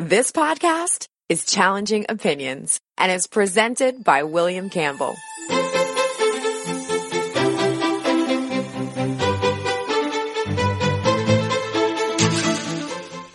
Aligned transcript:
This 0.00 0.30
podcast 0.30 1.08
is 1.28 1.44
Challenging 1.44 2.06
Opinions 2.08 2.78
and 2.96 3.10
is 3.10 3.26
presented 3.26 4.04
by 4.04 4.22
William 4.22 4.70
Campbell. 4.70 5.16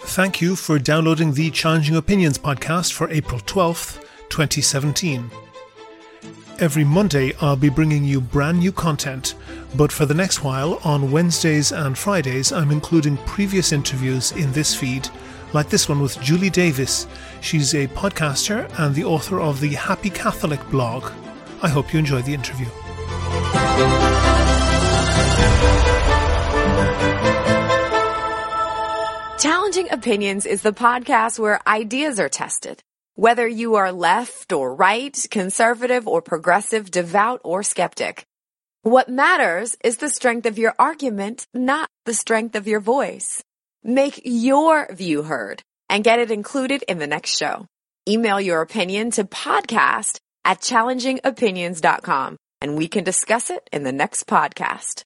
Thank 0.05 0.39
you 0.39 0.55
for 0.55 0.79
downloading 0.79 1.33
the 1.33 1.51
Challenging 1.51 1.97
Opinions 1.97 2.37
podcast 2.37 2.93
for 2.93 3.09
April 3.09 3.41
12th, 3.41 4.01
2017. 4.29 5.29
Every 6.59 6.85
Monday, 6.85 7.33
I'll 7.41 7.57
be 7.57 7.67
bringing 7.67 8.05
you 8.05 8.21
brand 8.21 8.59
new 8.59 8.71
content, 8.71 9.35
but 9.75 9.91
for 9.91 10.05
the 10.05 10.13
next 10.13 10.45
while, 10.45 10.79
on 10.85 11.11
Wednesdays 11.11 11.73
and 11.73 11.97
Fridays, 11.97 12.53
I'm 12.53 12.71
including 12.71 13.17
previous 13.25 13.73
interviews 13.73 14.31
in 14.31 14.53
this 14.53 14.73
feed, 14.73 15.09
like 15.53 15.69
this 15.69 15.87
one 15.87 16.01
with 16.01 16.19
Julie 16.21 16.49
Davis. 16.49 17.07
She's 17.41 17.73
a 17.73 17.87
podcaster 17.87 18.69
and 18.79 18.95
the 18.95 19.03
author 19.03 19.39
of 19.39 19.59
the 19.59 19.69
Happy 19.69 20.09
Catholic 20.09 20.59
blog. 20.69 21.11
I 21.61 21.69
hope 21.69 21.93
you 21.93 21.99
enjoy 21.99 22.21
the 22.21 22.33
interview. 22.33 22.67
Challenging 29.39 29.91
Opinions 29.91 30.45
is 30.45 30.61
the 30.61 30.73
podcast 30.73 31.37
where 31.37 31.59
ideas 31.67 32.19
are 32.19 32.29
tested. 32.29 32.81
Whether 33.15 33.47
you 33.47 33.75
are 33.75 33.91
left 33.91 34.53
or 34.53 34.73
right, 34.73 35.15
conservative 35.29 36.07
or 36.07 36.21
progressive, 36.21 36.89
devout 36.89 37.41
or 37.43 37.61
skeptic. 37.61 38.25
What 38.83 39.07
matters 39.07 39.77
is 39.83 39.97
the 39.97 40.09
strength 40.09 40.45
of 40.45 40.57
your 40.57 40.73
argument, 40.79 41.47
not 41.53 41.89
the 42.05 42.13
strength 42.13 42.55
of 42.55 42.67
your 42.67 42.79
voice. 42.79 43.43
Make 43.83 44.21
your 44.23 44.87
view 44.93 45.23
heard 45.23 45.61
and 45.89 46.03
get 46.03 46.19
it 46.19 46.31
included 46.31 46.83
in 46.87 46.99
the 46.99 47.07
next 47.07 47.37
show. 47.37 47.67
Email 48.07 48.39
your 48.39 48.61
opinion 48.61 49.11
to 49.11 49.25
podcast 49.25 50.19
at 50.45 50.61
challengingopinions.com 50.61 52.37
and 52.61 52.77
we 52.77 52.87
can 52.87 53.03
discuss 53.03 53.49
it 53.49 53.69
in 53.73 53.83
the 53.83 53.91
next 53.91 54.25
podcast. 54.25 55.03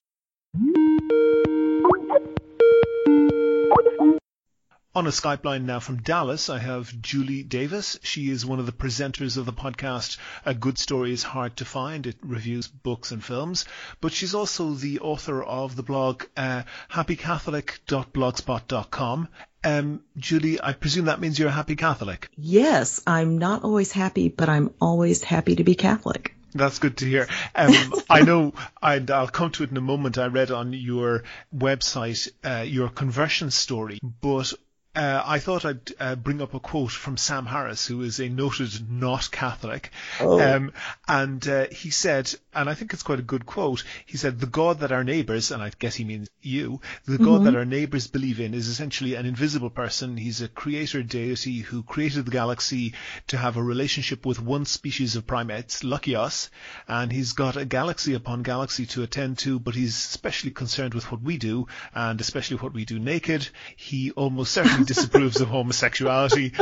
On 4.98 5.06
a 5.06 5.10
Skype 5.10 5.44
line 5.44 5.64
now 5.64 5.78
from 5.78 5.98
Dallas, 5.98 6.50
I 6.50 6.58
have 6.58 6.92
Julie 7.00 7.44
Davis. 7.44 8.00
She 8.02 8.30
is 8.30 8.44
one 8.44 8.58
of 8.58 8.66
the 8.66 8.72
presenters 8.72 9.36
of 9.36 9.46
the 9.46 9.52
podcast 9.52 10.18
A 10.44 10.54
Good 10.54 10.76
Story 10.76 11.12
is 11.12 11.22
Hard 11.22 11.56
to 11.58 11.64
Find. 11.64 12.04
It 12.04 12.16
reviews 12.20 12.66
books 12.66 13.12
and 13.12 13.22
films. 13.22 13.64
But 14.00 14.10
she's 14.10 14.34
also 14.34 14.72
the 14.72 14.98
author 14.98 15.40
of 15.40 15.76
the 15.76 15.84
blog 15.84 16.24
uh, 16.36 16.64
happycatholic.blogspot.com. 16.90 19.28
Um, 19.62 20.02
Julie, 20.16 20.60
I 20.60 20.72
presume 20.72 21.04
that 21.04 21.20
means 21.20 21.38
you're 21.38 21.50
a 21.50 21.52
happy 21.52 21.76
Catholic. 21.76 22.28
Yes, 22.36 23.00
I'm 23.06 23.38
not 23.38 23.62
always 23.62 23.92
happy, 23.92 24.30
but 24.30 24.48
I'm 24.48 24.74
always 24.80 25.22
happy 25.22 25.54
to 25.54 25.62
be 25.62 25.76
Catholic. 25.76 26.34
That's 26.54 26.80
good 26.80 26.96
to 26.96 27.06
hear. 27.06 27.28
Um, 27.54 27.94
I 28.10 28.22
know, 28.22 28.52
and 28.82 29.08
I'll 29.12 29.28
come 29.28 29.52
to 29.52 29.62
it 29.62 29.70
in 29.70 29.76
a 29.76 29.80
moment. 29.80 30.18
I 30.18 30.26
read 30.26 30.50
on 30.50 30.72
your 30.72 31.22
website 31.56 32.30
uh, 32.42 32.62
your 32.62 32.88
conversion 32.88 33.52
story, 33.52 34.00
but 34.02 34.52
uh, 34.98 35.22
I 35.24 35.38
thought 35.38 35.64
I'd 35.64 35.92
uh, 35.98 36.14
bring 36.16 36.42
up 36.42 36.54
a 36.54 36.60
quote 36.60 36.90
from 36.90 37.16
Sam 37.16 37.46
Harris, 37.46 37.86
who 37.86 38.02
is 38.02 38.20
a 38.20 38.28
noted 38.28 38.90
not 38.90 39.30
Catholic. 39.30 39.90
Oh. 40.20 40.40
Um, 40.40 40.72
and 41.06 41.46
uh, 41.48 41.66
he 41.70 41.90
said, 41.90 42.34
and 42.52 42.68
I 42.68 42.74
think 42.74 42.92
it's 42.92 43.04
quite 43.04 43.20
a 43.20 43.22
good 43.22 43.46
quote, 43.46 43.84
he 44.06 44.16
said, 44.16 44.40
the 44.40 44.46
God 44.46 44.80
that 44.80 44.92
our 44.92 45.04
neighbours, 45.04 45.50
and 45.52 45.62
I 45.62 45.70
guess 45.78 45.94
he 45.94 46.04
means 46.04 46.28
you, 46.42 46.80
the 47.06 47.16
God 47.16 47.38
Mm-hmm. 47.38 47.44
that 47.44 47.56
our 47.56 47.64
neighbours 47.64 48.08
believe 48.08 48.40
in 48.40 48.54
is 48.54 48.66
essentially 48.66 49.14
an 49.14 49.26
invisible 49.26 49.70
person. 49.70 50.16
He's 50.16 50.40
a 50.40 50.48
creator 50.48 51.04
deity 51.04 51.58
who 51.58 51.84
created 51.84 52.24
the 52.24 52.32
galaxy 52.32 52.94
to 53.28 53.36
have 53.36 53.56
a 53.56 53.62
relationship 53.62 54.26
with 54.26 54.40
one 54.40 54.64
species 54.64 55.14
of 55.14 55.26
primates, 55.26 55.84
lucky 55.84 56.16
us, 56.16 56.50
and 56.88 57.12
he's 57.12 57.34
got 57.34 57.56
a 57.56 57.64
galaxy 57.64 58.14
upon 58.14 58.42
galaxy 58.42 58.86
to 58.86 59.04
attend 59.04 59.38
to, 59.38 59.60
but 59.60 59.76
he's 59.76 59.94
especially 59.94 60.50
concerned 60.50 60.94
with 60.94 61.12
what 61.12 61.22
we 61.22 61.36
do, 61.36 61.68
and 61.94 62.20
especially 62.20 62.56
what 62.56 62.72
we 62.74 62.84
do 62.84 62.98
naked. 62.98 63.48
He 63.76 64.10
almost 64.12 64.52
certainly 64.52 64.84
disapproves 64.88 65.40
of 65.42 65.48
homosexuality, 65.48 66.54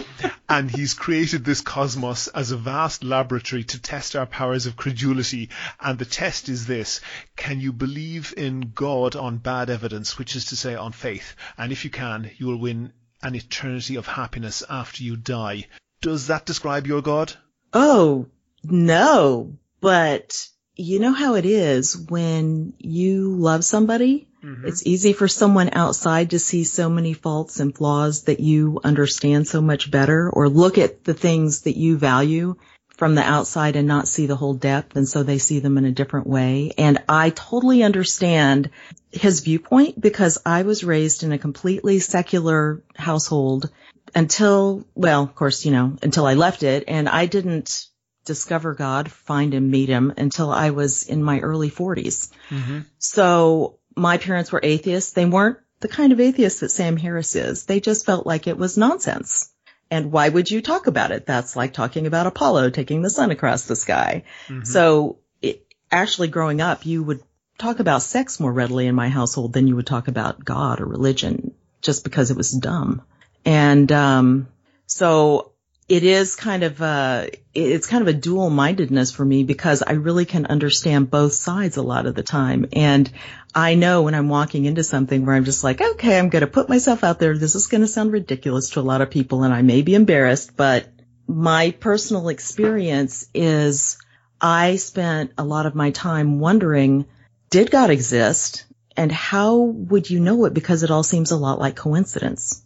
and 0.48 0.68
he's 0.68 0.94
created 0.94 1.44
this 1.44 1.60
cosmos 1.60 2.26
as 2.26 2.50
a 2.50 2.56
vast 2.56 3.04
laboratory 3.04 3.62
to 3.62 3.80
test 3.80 4.16
our 4.16 4.26
powers 4.26 4.66
of 4.66 4.76
credulity. 4.76 5.48
And 5.80 5.96
the 5.96 6.04
test 6.04 6.48
is 6.48 6.66
this: 6.66 7.00
Can 7.36 7.60
you 7.60 7.72
believe 7.72 8.34
in 8.36 8.72
God 8.74 9.14
on 9.14 9.38
bad 9.38 9.70
evidence, 9.70 10.18
which 10.18 10.34
is 10.34 10.46
to 10.46 10.56
say, 10.56 10.74
on 10.74 10.90
faith? 10.90 11.36
And 11.56 11.70
if 11.70 11.84
you 11.84 11.90
can, 11.90 12.30
you 12.36 12.46
will 12.48 12.58
win 12.58 12.92
an 13.22 13.36
eternity 13.36 13.94
of 13.94 14.06
happiness 14.08 14.64
after 14.68 15.04
you 15.04 15.16
die. 15.16 15.68
Does 16.00 16.26
that 16.26 16.46
describe 16.46 16.86
your 16.88 17.02
God? 17.02 17.32
Oh, 17.72 18.26
no, 18.64 19.56
but 19.80 20.48
you 20.74 20.98
know 20.98 21.12
how 21.12 21.36
it 21.36 21.46
is 21.46 21.96
when 21.96 22.74
you 22.78 23.36
love 23.36 23.64
somebody? 23.64 24.28
Mm-hmm. 24.56 24.68
It's 24.68 24.86
easy 24.86 25.12
for 25.12 25.28
someone 25.28 25.70
outside 25.72 26.30
to 26.30 26.38
see 26.38 26.64
so 26.64 26.88
many 26.88 27.12
faults 27.12 27.60
and 27.60 27.74
flaws 27.74 28.24
that 28.24 28.40
you 28.40 28.80
understand 28.82 29.46
so 29.46 29.60
much 29.60 29.90
better 29.90 30.30
or 30.30 30.48
look 30.48 30.78
at 30.78 31.04
the 31.04 31.14
things 31.14 31.62
that 31.62 31.76
you 31.76 31.98
value 31.98 32.56
from 32.96 33.14
the 33.14 33.22
outside 33.22 33.76
and 33.76 33.86
not 33.86 34.08
see 34.08 34.26
the 34.26 34.36
whole 34.36 34.54
depth. 34.54 34.96
And 34.96 35.06
so 35.06 35.22
they 35.22 35.38
see 35.38 35.58
them 35.58 35.76
in 35.76 35.84
a 35.84 35.92
different 35.92 36.26
way. 36.26 36.72
And 36.78 37.02
I 37.08 37.30
totally 37.30 37.82
understand 37.82 38.70
his 39.10 39.40
viewpoint 39.40 40.00
because 40.00 40.38
I 40.46 40.62
was 40.62 40.82
raised 40.82 41.22
in 41.22 41.32
a 41.32 41.38
completely 41.38 41.98
secular 41.98 42.82
household 42.94 43.70
until, 44.14 44.86
well, 44.94 45.24
of 45.24 45.34
course, 45.34 45.66
you 45.66 45.72
know, 45.72 45.96
until 46.02 46.26
I 46.26 46.34
left 46.34 46.62
it 46.62 46.84
and 46.88 47.06
I 47.08 47.26
didn't 47.26 47.86
discover 48.24 48.74
God, 48.74 49.10
find 49.10 49.52
him, 49.52 49.70
meet 49.70 49.88
him 49.88 50.14
until 50.16 50.50
I 50.50 50.70
was 50.70 51.02
in 51.02 51.22
my 51.22 51.40
early 51.40 51.68
forties. 51.68 52.32
Mm-hmm. 52.48 52.80
So 52.98 53.78
my 53.96 54.18
parents 54.18 54.52
were 54.52 54.60
atheists. 54.62 55.12
They 55.12 55.24
weren't 55.24 55.58
the 55.80 55.88
kind 55.88 56.12
of 56.12 56.20
atheists 56.20 56.60
that 56.60 56.70
Sam 56.70 56.96
Harris 56.96 57.34
is. 57.34 57.64
They 57.64 57.80
just 57.80 58.06
felt 58.06 58.26
like 58.26 58.46
it 58.46 58.58
was 58.58 58.76
nonsense. 58.78 59.50
And 59.90 60.12
why 60.12 60.28
would 60.28 60.50
you 60.50 60.62
talk 60.62 60.86
about 60.86 61.12
it? 61.12 61.26
That's 61.26 61.54
like 61.56 61.72
talking 61.72 62.06
about 62.06 62.26
Apollo 62.26 62.70
taking 62.70 63.02
the 63.02 63.10
sun 63.10 63.30
across 63.30 63.66
the 63.66 63.76
sky. 63.76 64.24
So 64.64 65.18
it, 65.40 65.66
actually 65.90 66.28
growing 66.28 66.60
up, 66.60 66.86
you 66.86 67.02
would 67.02 67.22
talk 67.58 67.78
about 67.78 68.02
sex 68.02 68.40
more 68.40 68.52
readily 68.52 68.86
in 68.86 68.94
my 68.94 69.08
household 69.08 69.52
than 69.52 69.66
you 69.66 69.76
would 69.76 69.86
talk 69.86 70.08
about 70.08 70.44
God 70.44 70.80
or 70.80 70.86
religion 70.86 71.54
just 71.82 72.04
because 72.04 72.30
it 72.30 72.36
was 72.36 72.50
dumb. 72.50 73.02
And, 73.44 73.90
um, 73.92 74.48
so 74.86 75.52
it 75.88 76.02
is 76.02 76.34
kind 76.34 76.64
of 76.64 76.82
uh 76.82 77.26
it's 77.54 77.86
kind 77.86 78.02
of 78.02 78.08
a 78.08 78.18
dual 78.18 78.50
mindedness 78.50 79.12
for 79.12 79.24
me 79.24 79.44
because 79.44 79.82
I 79.82 79.92
really 79.92 80.24
can 80.24 80.46
understand 80.46 81.10
both 81.10 81.32
sides 81.32 81.76
a 81.76 81.82
lot 81.82 82.06
of 82.06 82.14
the 82.14 82.22
time. 82.22 82.66
And 82.72 83.10
I 83.54 83.76
know 83.76 84.02
when 84.02 84.14
I'm 84.14 84.28
walking 84.28 84.66
into 84.66 84.82
something 84.82 85.24
where 85.24 85.34
I'm 85.34 85.44
just 85.44 85.64
like, 85.64 85.80
okay, 85.80 86.18
I'm 86.18 86.28
going 86.28 86.42
to 86.42 86.48
put 86.48 86.68
myself 86.68 87.02
out 87.04 87.18
there. 87.18 87.38
This 87.38 87.54
is 87.54 87.68
going 87.68 87.80
to 87.80 87.86
sound 87.86 88.12
ridiculous 88.12 88.70
to 88.70 88.80
a 88.80 88.82
lot 88.82 89.00
of 89.00 89.10
people 89.10 89.44
and 89.44 89.54
I 89.54 89.62
may 89.62 89.82
be 89.82 89.94
embarrassed, 89.94 90.56
but 90.56 90.88
my 91.26 91.70
personal 91.70 92.28
experience 92.28 93.28
is 93.32 93.96
I 94.40 94.76
spent 94.76 95.32
a 95.38 95.44
lot 95.44 95.66
of 95.66 95.74
my 95.74 95.92
time 95.92 96.40
wondering, 96.40 97.06
did 97.48 97.70
God 97.70 97.90
exist? 97.90 98.64
And 98.96 99.10
how 99.10 99.56
would 99.56 100.10
you 100.10 100.20
know 100.20 100.44
it? 100.44 100.54
Because 100.54 100.82
it 100.82 100.90
all 100.90 101.02
seems 101.02 101.30
a 101.30 101.36
lot 101.36 101.58
like 101.58 101.76
coincidence. 101.76 102.62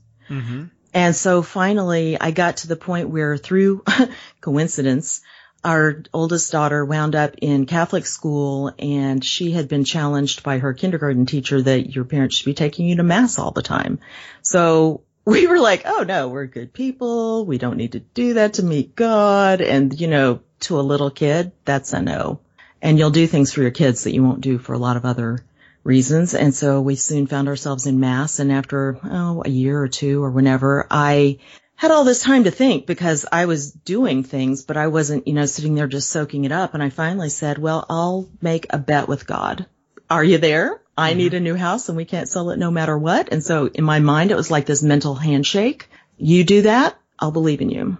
And 0.92 1.14
so 1.14 1.42
finally 1.42 2.20
I 2.20 2.30
got 2.30 2.58
to 2.58 2.68
the 2.68 2.76
point 2.76 3.10
where 3.10 3.36
through 3.36 3.84
coincidence, 4.40 5.22
our 5.62 6.02
oldest 6.12 6.50
daughter 6.52 6.84
wound 6.84 7.14
up 7.14 7.34
in 7.40 7.66
Catholic 7.66 8.06
school 8.06 8.72
and 8.78 9.24
she 9.24 9.52
had 9.52 9.68
been 9.68 9.84
challenged 9.84 10.42
by 10.42 10.58
her 10.58 10.72
kindergarten 10.72 11.26
teacher 11.26 11.60
that 11.60 11.94
your 11.94 12.04
parents 12.04 12.36
should 12.36 12.46
be 12.46 12.54
taking 12.54 12.86
you 12.86 12.96
to 12.96 13.02
mass 13.02 13.38
all 13.38 13.50
the 13.50 13.62
time. 13.62 14.00
So 14.42 15.02
we 15.24 15.46
were 15.46 15.60
like, 15.60 15.82
oh 15.84 16.02
no, 16.02 16.28
we're 16.28 16.46
good 16.46 16.72
people. 16.72 17.44
We 17.44 17.58
don't 17.58 17.76
need 17.76 17.92
to 17.92 18.00
do 18.00 18.34
that 18.34 18.54
to 18.54 18.62
meet 18.62 18.96
God. 18.96 19.60
And 19.60 19.98
you 20.00 20.08
know, 20.08 20.40
to 20.60 20.80
a 20.80 20.82
little 20.82 21.10
kid, 21.10 21.52
that's 21.64 21.92
a 21.92 22.00
no. 22.00 22.40
And 22.82 22.98
you'll 22.98 23.10
do 23.10 23.26
things 23.26 23.52
for 23.52 23.60
your 23.60 23.70
kids 23.70 24.04
that 24.04 24.14
you 24.14 24.22
won't 24.22 24.40
do 24.40 24.58
for 24.58 24.72
a 24.72 24.78
lot 24.78 24.96
of 24.96 25.04
other 25.04 25.44
reasons. 25.82 26.34
And 26.34 26.54
so 26.54 26.80
we 26.80 26.96
soon 26.96 27.26
found 27.26 27.48
ourselves 27.48 27.86
in 27.86 28.00
mass. 28.00 28.38
And 28.38 28.52
after, 28.52 28.98
oh, 29.04 29.42
a 29.44 29.48
year 29.48 29.80
or 29.80 29.88
two 29.88 30.22
or 30.22 30.30
whenever, 30.30 30.86
I 30.90 31.38
had 31.76 31.90
all 31.90 32.04
this 32.04 32.22
time 32.22 32.44
to 32.44 32.50
think 32.50 32.86
because 32.86 33.24
I 33.30 33.46
was 33.46 33.72
doing 33.72 34.22
things, 34.22 34.62
but 34.62 34.76
I 34.76 34.88
wasn't, 34.88 35.26
you 35.26 35.32
know, 35.32 35.46
sitting 35.46 35.74
there 35.74 35.86
just 35.86 36.10
soaking 36.10 36.44
it 36.44 36.52
up. 36.52 36.74
And 36.74 36.82
I 36.82 36.90
finally 36.90 37.30
said, 37.30 37.58
well, 37.58 37.86
I'll 37.88 38.28
make 38.42 38.66
a 38.70 38.78
bet 38.78 39.08
with 39.08 39.26
God. 39.26 39.66
Are 40.10 40.24
you 40.24 40.38
there? 40.38 40.82
I 40.98 41.10
mm-hmm. 41.10 41.18
need 41.18 41.34
a 41.34 41.40
new 41.40 41.54
house 41.54 41.88
and 41.88 41.96
we 41.96 42.04
can't 42.04 42.28
sell 42.28 42.50
it 42.50 42.58
no 42.58 42.70
matter 42.70 42.98
what. 42.98 43.32
And 43.32 43.42
so 43.42 43.66
in 43.66 43.84
my 43.84 44.00
mind, 44.00 44.30
it 44.30 44.36
was 44.36 44.50
like 44.50 44.66
this 44.66 44.82
mental 44.82 45.14
handshake. 45.14 45.88
You 46.18 46.44
do 46.44 46.62
that, 46.62 46.98
I'll 47.18 47.30
believe 47.30 47.62
in 47.62 47.70
you. 47.70 47.96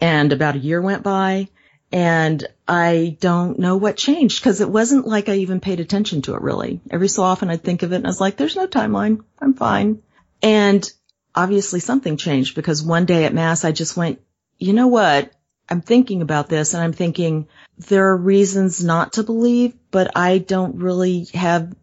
And 0.00 0.32
about 0.32 0.56
a 0.56 0.58
year 0.58 0.82
went 0.82 1.02
by 1.02 1.48
and 1.94 2.44
I 2.66 3.16
don't 3.20 3.60
know 3.60 3.76
what 3.76 3.96
changed 3.96 4.40
because 4.40 4.60
it 4.60 4.68
wasn't 4.68 5.06
like 5.06 5.28
I 5.28 5.34
even 5.36 5.60
paid 5.60 5.78
attention 5.78 6.22
to 6.22 6.34
it 6.34 6.42
really. 6.42 6.80
Every 6.90 7.06
so 7.06 7.22
often 7.22 7.50
I'd 7.50 7.62
think 7.62 7.84
of 7.84 7.92
it 7.92 7.96
and 7.96 8.04
I 8.04 8.08
was 8.08 8.20
like, 8.20 8.36
there's 8.36 8.56
no 8.56 8.66
timeline. 8.66 9.22
I'm 9.38 9.54
fine. 9.54 10.02
And 10.42 10.92
obviously 11.36 11.78
something 11.78 12.16
changed 12.16 12.56
because 12.56 12.82
one 12.82 13.04
day 13.04 13.26
at 13.26 13.32
mass 13.32 13.64
I 13.64 13.70
just 13.70 13.96
went, 13.96 14.20
you 14.58 14.72
know 14.72 14.88
what? 14.88 15.30
I'm 15.68 15.82
thinking 15.82 16.20
about 16.20 16.48
this 16.48 16.74
and 16.74 16.82
I'm 16.82 16.92
thinking 16.92 17.46
there 17.78 18.08
are 18.08 18.16
reasons 18.16 18.82
not 18.82 19.12
to 19.12 19.22
believe, 19.22 19.74
but 19.92 20.16
I 20.16 20.38
don't 20.38 20.78
really 20.78 21.28
have, 21.32 21.76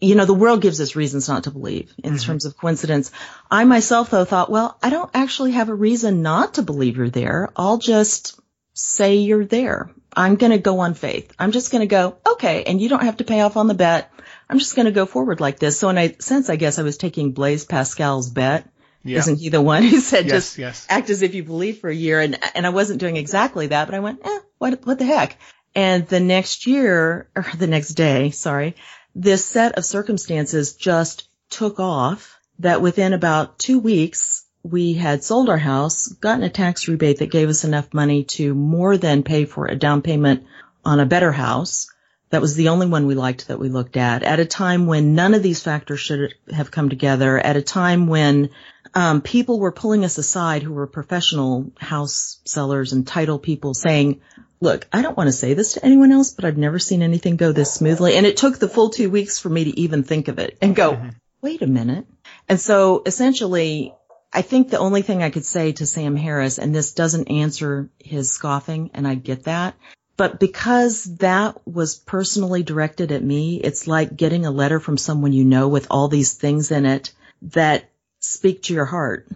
you 0.00 0.16
know, 0.16 0.24
the 0.24 0.34
world 0.34 0.60
gives 0.60 0.80
us 0.80 0.96
reasons 0.96 1.28
not 1.28 1.44
to 1.44 1.52
believe 1.52 1.94
in 2.02 2.14
mm-hmm. 2.14 2.26
terms 2.26 2.46
of 2.46 2.56
coincidence. 2.56 3.12
I 3.48 3.62
myself 3.62 4.10
though 4.10 4.24
thought, 4.24 4.50
well, 4.50 4.76
I 4.82 4.90
don't 4.90 5.10
actually 5.14 5.52
have 5.52 5.68
a 5.68 5.74
reason 5.74 6.22
not 6.22 6.54
to 6.54 6.62
believe 6.62 6.96
you're 6.96 7.10
there. 7.10 7.52
I'll 7.54 7.78
just 7.78 8.40
say 8.78 9.16
you're 9.16 9.44
there. 9.44 9.90
I'm 10.16 10.36
going 10.36 10.52
to 10.52 10.58
go 10.58 10.80
on 10.80 10.94
faith. 10.94 11.32
I'm 11.38 11.52
just 11.52 11.70
going 11.70 11.80
to 11.80 11.86
go, 11.86 12.16
okay. 12.26 12.62
And 12.64 12.80
you 12.80 12.88
don't 12.88 13.02
have 13.02 13.18
to 13.18 13.24
pay 13.24 13.40
off 13.40 13.56
on 13.56 13.66
the 13.66 13.74
bet. 13.74 14.10
I'm 14.48 14.58
just 14.58 14.76
going 14.76 14.86
to 14.86 14.92
go 14.92 15.04
forward 15.04 15.40
like 15.40 15.58
this. 15.58 15.78
So 15.78 15.88
in 15.88 15.98
a 15.98 16.16
sense, 16.20 16.48
I 16.48 16.56
guess 16.56 16.78
I 16.78 16.82
was 16.82 16.96
taking 16.96 17.32
Blaise 17.32 17.64
Pascal's 17.64 18.30
bet. 18.30 18.68
Yeah. 19.04 19.18
Isn't 19.18 19.38
he 19.38 19.48
the 19.48 19.60
one 19.60 19.82
who 19.82 20.00
said 20.00 20.26
yes, 20.26 20.32
just 20.32 20.58
yes. 20.58 20.86
act 20.88 21.10
as 21.10 21.22
if 21.22 21.34
you 21.34 21.44
believe 21.44 21.78
for 21.78 21.90
a 21.90 21.94
year? 21.94 22.20
And, 22.20 22.38
and 22.54 22.66
I 22.66 22.70
wasn't 22.70 23.00
doing 23.00 23.16
exactly 23.16 23.68
that, 23.68 23.86
but 23.86 23.94
I 23.94 24.00
went, 24.00 24.24
eh, 24.24 24.38
what, 24.58 24.86
what 24.86 24.98
the 24.98 25.04
heck? 25.04 25.38
And 25.74 26.06
the 26.06 26.20
next 26.20 26.66
year, 26.66 27.28
or 27.34 27.46
the 27.56 27.66
next 27.66 27.90
day, 27.90 28.30
sorry, 28.30 28.76
this 29.14 29.44
set 29.44 29.76
of 29.76 29.84
circumstances 29.84 30.74
just 30.74 31.28
took 31.50 31.80
off 31.80 32.38
that 32.60 32.82
within 32.82 33.12
about 33.12 33.58
two 33.58 33.78
weeks, 33.78 34.44
we 34.62 34.94
had 34.94 35.24
sold 35.24 35.48
our 35.48 35.58
house, 35.58 36.08
gotten 36.08 36.44
a 36.44 36.50
tax 36.50 36.88
rebate 36.88 37.18
that 37.18 37.30
gave 37.30 37.48
us 37.48 37.64
enough 37.64 37.94
money 37.94 38.24
to 38.24 38.54
more 38.54 38.96
than 38.96 39.22
pay 39.22 39.44
for 39.44 39.66
a 39.66 39.76
down 39.76 40.02
payment 40.02 40.44
on 40.84 41.00
a 41.00 41.06
better 41.06 41.32
house. 41.32 41.90
That 42.30 42.42
was 42.42 42.56
the 42.56 42.68
only 42.68 42.86
one 42.86 43.06
we 43.06 43.14
liked 43.14 43.48
that 43.48 43.58
we 43.58 43.70
looked 43.70 43.96
at 43.96 44.22
at 44.22 44.40
a 44.40 44.44
time 44.44 44.86
when 44.86 45.14
none 45.14 45.32
of 45.32 45.42
these 45.42 45.62
factors 45.62 46.00
should 46.00 46.34
have 46.52 46.70
come 46.70 46.90
together, 46.90 47.38
at 47.38 47.56
a 47.56 47.62
time 47.62 48.06
when 48.06 48.50
um, 48.94 49.22
people 49.22 49.58
were 49.58 49.72
pulling 49.72 50.04
us 50.04 50.18
aside 50.18 50.62
who 50.62 50.74
were 50.74 50.86
professional 50.86 51.72
house 51.78 52.40
sellers 52.44 52.92
and 52.92 53.06
title 53.06 53.38
people 53.38 53.72
saying, 53.72 54.20
look, 54.60 54.86
I 54.92 55.02
don't 55.02 55.16
want 55.16 55.28
to 55.28 55.32
say 55.32 55.54
this 55.54 55.74
to 55.74 55.84
anyone 55.84 56.12
else, 56.12 56.32
but 56.32 56.44
I've 56.44 56.58
never 56.58 56.78
seen 56.78 57.02
anything 57.02 57.36
go 57.36 57.52
this 57.52 57.72
smoothly. 57.72 58.16
And 58.16 58.26
it 58.26 58.36
took 58.36 58.58
the 58.58 58.68
full 58.68 58.90
two 58.90 59.08
weeks 59.08 59.38
for 59.38 59.48
me 59.48 59.64
to 59.64 59.80
even 59.80 60.02
think 60.02 60.28
of 60.28 60.38
it 60.38 60.58
and 60.60 60.76
go, 60.76 60.92
mm-hmm. 60.92 61.08
wait 61.40 61.62
a 61.62 61.66
minute. 61.66 62.06
And 62.48 62.60
so 62.60 63.02
essentially, 63.06 63.94
I 64.32 64.42
think 64.42 64.70
the 64.70 64.78
only 64.78 65.02
thing 65.02 65.22
I 65.22 65.30
could 65.30 65.44
say 65.44 65.72
to 65.72 65.86
Sam 65.86 66.16
Harris, 66.16 66.58
and 66.58 66.74
this 66.74 66.92
doesn't 66.92 67.30
answer 67.30 67.88
his 67.98 68.30
scoffing, 68.30 68.90
and 68.94 69.08
I 69.08 69.14
get 69.14 69.44
that, 69.44 69.74
but 70.18 70.40
because 70.40 71.04
that 71.18 71.66
was 71.66 71.96
personally 71.96 72.64
directed 72.64 73.12
at 73.12 73.22
me, 73.22 73.56
it's 73.56 73.86
like 73.86 74.16
getting 74.16 74.44
a 74.44 74.50
letter 74.50 74.80
from 74.80 74.98
someone 74.98 75.32
you 75.32 75.44
know 75.44 75.68
with 75.68 75.86
all 75.90 76.08
these 76.08 76.34
things 76.34 76.72
in 76.72 76.86
it 76.86 77.12
that 77.42 77.88
speak 78.18 78.64
to 78.64 78.74
your 78.74 78.84
heart. 78.84 79.28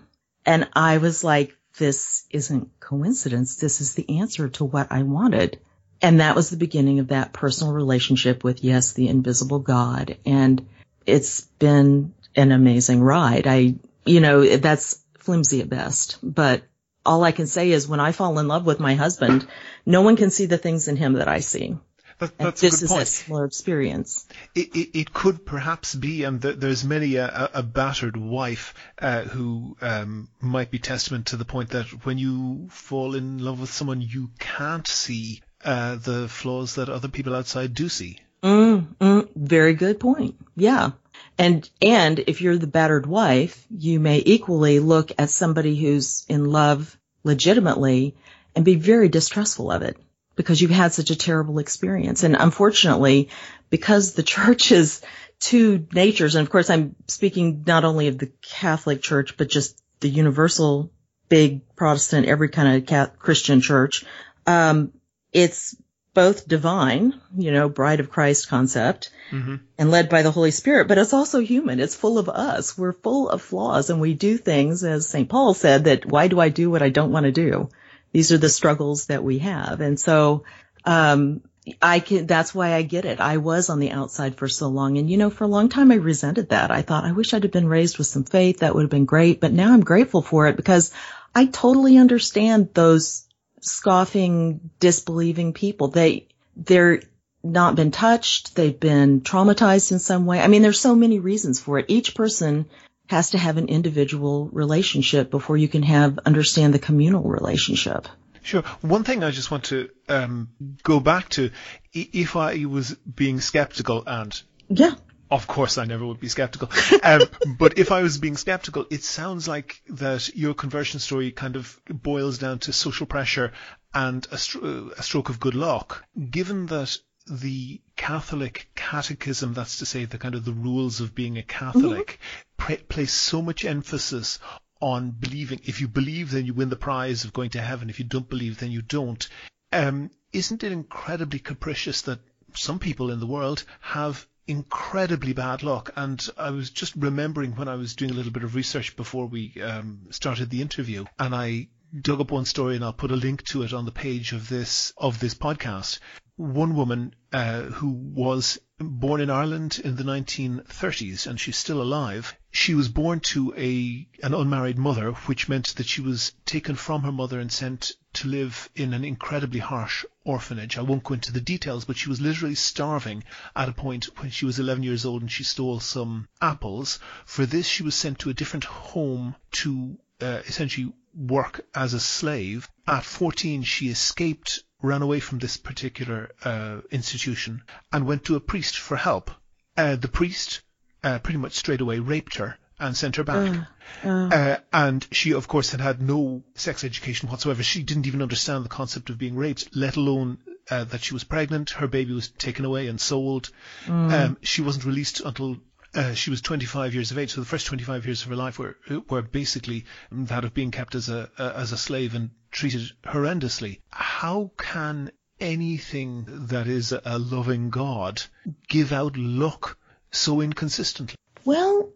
And 0.44 0.68
I 0.72 0.98
was 0.98 1.22
like, 1.22 1.56
this 1.78 2.26
isn't 2.30 2.80
coincidence. 2.80 3.56
This 3.56 3.80
is 3.80 3.94
the 3.94 4.18
answer 4.18 4.48
to 4.48 4.64
what 4.64 4.88
I 4.90 5.04
wanted. 5.04 5.60
And 6.02 6.18
that 6.18 6.34
was 6.34 6.50
the 6.50 6.56
beginning 6.56 6.98
of 6.98 7.08
that 7.08 7.32
personal 7.32 7.72
relationship 7.72 8.42
with, 8.42 8.64
yes, 8.64 8.92
the 8.92 9.06
invisible 9.06 9.60
God. 9.60 10.16
And 10.26 10.66
it's 11.06 11.42
been 11.42 12.12
an 12.34 12.50
amazing 12.50 13.00
ride. 13.00 13.46
I, 13.46 13.76
you 14.04 14.20
know, 14.20 14.56
that's 14.56 15.02
flimsy 15.18 15.60
at 15.60 15.68
best, 15.68 16.18
but 16.22 16.62
all 17.04 17.24
I 17.24 17.32
can 17.32 17.46
say 17.46 17.70
is 17.70 17.88
when 17.88 18.00
I 18.00 18.12
fall 18.12 18.38
in 18.38 18.48
love 18.48 18.66
with 18.66 18.80
my 18.80 18.94
husband, 18.94 19.46
no 19.86 20.02
one 20.02 20.16
can 20.16 20.30
see 20.30 20.46
the 20.46 20.58
things 20.58 20.88
in 20.88 20.96
him 20.96 21.14
that 21.14 21.28
I 21.28 21.40
see. 21.40 21.76
That, 22.18 22.38
that's 22.38 22.60
this 22.60 22.82
a 22.82 22.84
good 22.84 22.88
point. 22.90 23.02
is 23.02 23.08
a 23.08 23.12
similar 23.12 23.44
experience. 23.46 24.26
It, 24.54 24.76
it, 24.76 24.98
it, 24.98 25.12
could 25.12 25.44
perhaps 25.44 25.92
be, 25.94 26.22
and 26.22 26.40
th- 26.40 26.56
there's 26.56 26.84
many 26.84 27.16
a, 27.16 27.50
a 27.54 27.62
battered 27.64 28.16
wife 28.16 28.74
uh, 28.98 29.22
who 29.22 29.76
um, 29.80 30.28
might 30.40 30.70
be 30.70 30.78
testament 30.78 31.26
to 31.28 31.36
the 31.36 31.44
point 31.44 31.70
that 31.70 31.86
when 32.04 32.18
you 32.18 32.68
fall 32.70 33.16
in 33.16 33.38
love 33.38 33.60
with 33.60 33.72
someone, 33.72 34.00
you 34.00 34.30
can't 34.38 34.86
see 34.86 35.42
uh, 35.64 35.96
the 35.96 36.28
flaws 36.28 36.76
that 36.76 36.88
other 36.88 37.08
people 37.08 37.34
outside 37.34 37.74
do 37.74 37.88
see. 37.88 38.18
Mm, 38.42 38.94
mm, 38.96 39.28
very 39.34 39.74
good 39.74 39.98
point. 39.98 40.36
Yeah. 40.54 40.92
And, 41.38 41.68
and 41.80 42.18
if 42.18 42.40
you're 42.40 42.58
the 42.58 42.66
battered 42.66 43.06
wife, 43.06 43.66
you 43.70 43.98
may 44.00 44.22
equally 44.24 44.78
look 44.80 45.12
at 45.18 45.30
somebody 45.30 45.76
who's 45.76 46.24
in 46.28 46.44
love 46.44 46.96
legitimately 47.24 48.14
and 48.54 48.64
be 48.64 48.74
very 48.74 49.08
distrustful 49.08 49.70
of 49.70 49.82
it 49.82 49.96
because 50.36 50.60
you've 50.60 50.70
had 50.70 50.92
such 50.92 51.10
a 51.10 51.16
terrible 51.16 51.58
experience. 51.58 52.22
And 52.22 52.36
unfortunately, 52.38 53.30
because 53.70 54.14
the 54.14 54.22
church 54.34 54.72
is 54.72 55.02
two 55.40 55.86
natures, 55.92 56.34
and 56.34 56.46
of 56.46 56.50
course 56.50 56.70
I'm 56.70 56.94
speaking 57.08 57.64
not 57.66 57.84
only 57.84 58.08
of 58.08 58.18
the 58.18 58.30
Catholic 58.42 59.02
Church, 59.02 59.36
but 59.36 59.48
just 59.48 59.80
the 60.00 60.08
universal 60.08 60.90
big 61.28 61.62
Protestant, 61.76 62.26
every 62.26 62.48
kind 62.48 62.88
of 62.88 63.18
Christian 63.18 63.60
church, 63.60 64.04
um, 64.46 64.92
it's 65.32 65.74
both 66.14 66.46
divine, 66.46 67.20
you 67.36 67.52
know, 67.52 67.68
bride 67.68 68.00
of 68.00 68.10
Christ 68.10 68.48
concept 68.48 69.10
mm-hmm. 69.30 69.56
and 69.78 69.90
led 69.90 70.08
by 70.08 70.22
the 70.22 70.30
Holy 70.30 70.50
Spirit, 70.50 70.88
but 70.88 70.98
it's 70.98 71.14
also 71.14 71.40
human. 71.40 71.80
It's 71.80 71.96
full 71.96 72.18
of 72.18 72.28
us. 72.28 72.76
We're 72.76 72.92
full 72.92 73.30
of 73.30 73.40
flaws 73.40 73.88
and 73.88 74.00
we 74.00 74.14
do 74.14 74.36
things, 74.36 74.84
as 74.84 75.08
St. 75.08 75.28
Paul 75.28 75.54
said, 75.54 75.84
that 75.84 76.04
why 76.04 76.28
do 76.28 76.38
I 76.38 76.50
do 76.50 76.70
what 76.70 76.82
I 76.82 76.90
don't 76.90 77.12
want 77.12 77.24
to 77.24 77.32
do? 77.32 77.70
These 78.12 78.30
are 78.30 78.38
the 78.38 78.50
struggles 78.50 79.06
that 79.06 79.24
we 79.24 79.38
have. 79.38 79.80
And 79.80 79.98
so, 79.98 80.44
um, 80.84 81.40
I 81.80 82.00
can, 82.00 82.26
that's 82.26 82.54
why 82.54 82.74
I 82.74 82.82
get 82.82 83.04
it. 83.04 83.20
I 83.20 83.36
was 83.36 83.70
on 83.70 83.78
the 83.78 83.92
outside 83.92 84.36
for 84.36 84.48
so 84.48 84.68
long. 84.68 84.98
And 84.98 85.08
you 85.08 85.16
know, 85.16 85.30
for 85.30 85.44
a 85.44 85.48
long 85.48 85.68
time 85.68 85.92
I 85.92 85.96
resented 85.96 86.48
that. 86.48 86.70
I 86.70 86.82
thought 86.82 87.04
I 87.04 87.12
wish 87.12 87.32
I'd 87.32 87.44
have 87.44 87.52
been 87.52 87.68
raised 87.68 87.98
with 87.98 88.08
some 88.08 88.24
faith. 88.24 88.58
That 88.58 88.74
would 88.74 88.82
have 88.82 88.90
been 88.90 89.04
great. 89.04 89.40
But 89.40 89.52
now 89.52 89.72
I'm 89.72 89.80
grateful 89.80 90.22
for 90.22 90.48
it 90.48 90.56
because 90.56 90.92
I 91.34 91.46
totally 91.46 91.96
understand 91.98 92.74
those 92.74 93.24
scoffing, 93.62 94.70
disbelieving 94.78 95.54
people. 95.54 95.88
They, 95.88 96.28
they're 96.56 97.00
not 97.42 97.74
been 97.74 97.90
touched. 97.90 98.54
They've 98.54 98.78
been 98.78 99.22
traumatized 99.22 99.92
in 99.92 99.98
some 99.98 100.26
way. 100.26 100.40
I 100.40 100.48
mean, 100.48 100.62
there's 100.62 100.80
so 100.80 100.94
many 100.94 101.18
reasons 101.18 101.60
for 101.60 101.78
it. 101.78 101.86
Each 101.88 102.14
person 102.14 102.66
has 103.08 103.30
to 103.30 103.38
have 103.38 103.56
an 103.56 103.68
individual 103.68 104.48
relationship 104.52 105.30
before 105.30 105.56
you 105.56 105.68
can 105.68 105.82
have, 105.82 106.18
understand 106.24 106.74
the 106.74 106.78
communal 106.78 107.22
relationship. 107.22 108.06
Sure. 108.42 108.62
One 108.80 109.04
thing 109.04 109.22
I 109.22 109.30
just 109.30 109.50
want 109.50 109.64
to 109.64 109.88
um, 110.08 110.48
go 110.82 111.00
back 111.00 111.28
to, 111.30 111.50
if 111.92 112.36
I 112.36 112.64
was 112.64 112.94
being 112.94 113.40
skeptical 113.40 114.02
and 114.06 114.40
yeah, 114.68 114.94
of 115.32 115.46
course, 115.46 115.78
I 115.78 115.86
never 115.86 116.04
would 116.06 116.20
be 116.20 116.28
skeptical. 116.28 116.68
Um, 117.02 117.22
but 117.58 117.78
if 117.78 117.90
I 117.90 118.02
was 118.02 118.18
being 118.18 118.36
skeptical, 118.36 118.86
it 118.90 119.02
sounds 119.02 119.48
like 119.48 119.82
that 119.88 120.34
your 120.36 120.52
conversion 120.52 121.00
story 121.00 121.32
kind 121.32 121.56
of 121.56 121.80
boils 121.88 122.38
down 122.38 122.58
to 122.60 122.72
social 122.72 123.06
pressure 123.06 123.52
and 123.94 124.24
a, 124.26 124.36
stro- 124.36 124.92
a 124.92 125.02
stroke 125.02 125.30
of 125.30 125.40
good 125.40 125.54
luck. 125.54 126.04
Given 126.30 126.66
that 126.66 126.98
the 127.26 127.80
Catholic 127.96 128.68
catechism, 128.74 129.54
that's 129.54 129.78
to 129.78 129.86
say 129.86 130.04
the 130.04 130.18
kind 130.18 130.34
of 130.34 130.44
the 130.44 130.52
rules 130.52 131.00
of 131.00 131.14
being 131.14 131.38
a 131.38 131.42
Catholic, 131.42 132.20
mm-hmm. 132.58 132.84
place 132.86 133.12
so 133.12 133.40
much 133.40 133.64
emphasis 133.64 134.38
on 134.80 135.12
believing. 135.12 135.60
If 135.64 135.80
you 135.80 135.88
believe, 135.88 136.30
then 136.30 136.44
you 136.44 136.52
win 136.52 136.68
the 136.68 136.76
prize 136.76 137.24
of 137.24 137.32
going 137.32 137.50
to 137.50 137.62
heaven. 137.62 137.88
If 137.88 137.98
you 137.98 138.04
don't 138.04 138.28
believe, 138.28 138.58
then 138.58 138.70
you 138.70 138.82
don't. 138.82 139.26
Um, 139.72 140.10
isn't 140.32 140.62
it 140.62 140.72
incredibly 140.72 141.38
capricious 141.38 142.02
that 142.02 142.20
some 142.54 142.78
people 142.78 143.10
in 143.10 143.20
the 143.20 143.26
world 143.26 143.64
have 143.80 144.26
incredibly 144.46 145.32
bad 145.32 145.62
luck. 145.62 145.90
And 145.96 146.26
I 146.36 146.50
was 146.50 146.70
just 146.70 146.94
remembering 146.96 147.56
when 147.56 147.68
I 147.68 147.76
was 147.76 147.94
doing 147.94 148.10
a 148.10 148.14
little 148.14 148.32
bit 148.32 148.44
of 148.44 148.54
research 148.54 148.96
before 148.96 149.26
we 149.26 149.54
um, 149.62 150.06
started 150.10 150.50
the 150.50 150.62
interview, 150.62 151.04
and 151.18 151.34
I 151.34 151.68
dug 152.00 152.20
up 152.20 152.30
one 152.30 152.44
story, 152.46 152.76
and 152.76 152.84
I'll 152.84 152.92
put 152.92 153.10
a 153.10 153.16
link 153.16 153.44
to 153.46 153.62
it 153.62 153.72
on 153.72 153.84
the 153.84 153.92
page 153.92 154.32
of 154.32 154.48
this 154.48 154.92
of 154.96 155.20
this 155.20 155.34
podcast. 155.34 155.98
One 156.42 156.74
woman 156.74 157.14
uh, 157.32 157.62
who 157.66 157.90
was 157.92 158.58
born 158.80 159.20
in 159.20 159.30
Ireland 159.30 159.80
in 159.84 159.94
the 159.94 160.02
1930s, 160.02 161.28
and 161.28 161.40
she's 161.40 161.56
still 161.56 161.80
alive. 161.80 162.34
She 162.50 162.74
was 162.74 162.88
born 162.88 163.20
to 163.20 163.54
a 163.56 164.08
an 164.24 164.34
unmarried 164.34 164.76
mother, 164.76 165.12
which 165.12 165.48
meant 165.48 165.68
that 165.76 165.86
she 165.86 166.00
was 166.00 166.32
taken 166.44 166.74
from 166.74 167.04
her 167.04 167.12
mother 167.12 167.38
and 167.38 167.52
sent 167.52 167.92
to 168.14 168.26
live 168.26 168.68
in 168.74 168.92
an 168.92 169.04
incredibly 169.04 169.60
harsh 169.60 170.04
orphanage. 170.24 170.76
I 170.76 170.82
won't 170.82 171.04
go 171.04 171.14
into 171.14 171.30
the 171.30 171.40
details, 171.40 171.84
but 171.84 171.96
she 171.96 172.08
was 172.08 172.20
literally 172.20 172.56
starving 172.56 173.22
at 173.54 173.68
a 173.68 173.72
point 173.72 174.06
when 174.18 174.32
she 174.32 174.44
was 174.44 174.58
11 174.58 174.82
years 174.82 175.04
old 175.04 175.22
and 175.22 175.30
she 175.30 175.44
stole 175.44 175.78
some 175.78 176.26
apples. 176.40 176.98
For 177.24 177.46
this, 177.46 177.68
she 177.68 177.84
was 177.84 177.94
sent 177.94 178.18
to 178.18 178.30
a 178.30 178.34
different 178.34 178.64
home 178.64 179.36
to 179.62 179.96
uh, 180.20 180.42
essentially 180.44 180.92
work 181.14 181.64
as 181.72 181.94
a 181.94 182.00
slave. 182.00 182.68
At 182.84 183.04
14, 183.04 183.62
she 183.62 183.90
escaped 183.90 184.64
ran 184.82 185.02
away 185.02 185.20
from 185.20 185.38
this 185.38 185.56
particular 185.56 186.30
uh, 186.44 186.78
institution 186.90 187.62
and 187.92 188.06
went 188.06 188.24
to 188.24 188.36
a 188.36 188.40
priest 188.40 188.78
for 188.78 188.96
help. 188.96 189.30
Uh, 189.76 189.96
the 189.96 190.08
priest 190.08 190.60
uh, 191.02 191.18
pretty 191.20 191.38
much 191.38 191.54
straight 191.54 191.80
away 191.80 191.98
raped 191.98 192.36
her 192.36 192.58
and 192.78 192.96
sent 192.96 193.16
her 193.16 193.24
back. 193.24 193.66
Uh, 194.04 194.08
uh. 194.08 194.56
and 194.72 195.06
she, 195.12 195.32
of 195.32 195.46
course, 195.46 195.70
had 195.70 195.80
had 195.80 196.02
no 196.02 196.42
sex 196.54 196.84
education 196.84 197.28
whatsoever. 197.28 197.62
She 197.62 197.82
didn't 197.82 198.06
even 198.06 198.22
understand 198.22 198.64
the 198.64 198.68
concept 198.68 199.08
of 199.08 199.18
being 199.18 199.36
raped, 199.36 199.68
let 199.74 199.96
alone 199.96 200.38
uh, 200.70 200.84
that 200.84 201.02
she 201.02 201.14
was 201.14 201.24
pregnant. 201.24 201.70
Her 201.70 201.86
baby 201.86 202.12
was 202.12 202.28
taken 202.28 202.64
away 202.64 202.88
and 202.88 203.00
sold. 203.00 203.50
Mm. 203.86 204.12
Um, 204.12 204.36
she 204.42 204.62
wasn't 204.62 204.84
released 204.84 205.20
until 205.20 205.58
uh, 205.94 206.14
she 206.14 206.30
was 206.30 206.40
25 206.40 206.94
years 206.94 207.10
of 207.10 207.18
age. 207.18 207.32
So 207.32 207.40
the 207.40 207.46
first 207.46 207.66
25 207.66 208.06
years 208.06 208.22
of 208.22 208.28
her 208.28 208.36
life 208.36 208.58
were 208.58 208.76
were 209.08 209.22
basically 209.22 209.84
that 210.10 210.44
of 210.44 210.54
being 210.54 210.70
kept 210.70 210.94
as 210.94 211.08
a, 211.08 211.30
a 211.38 211.58
as 211.58 211.72
a 211.72 211.78
slave 211.78 212.14
and 212.14 212.30
treated 212.50 212.90
horrendously. 213.04 213.80
How 213.90 214.50
can 214.56 215.10
anything 215.40 216.24
that 216.28 216.66
is 216.68 216.92
a 216.92 217.18
loving 217.18 217.70
God 217.70 218.22
give 218.68 218.92
out 218.92 219.16
luck 219.16 219.78
so 220.10 220.40
inconsistently? 220.40 221.16
Well, 221.44 221.90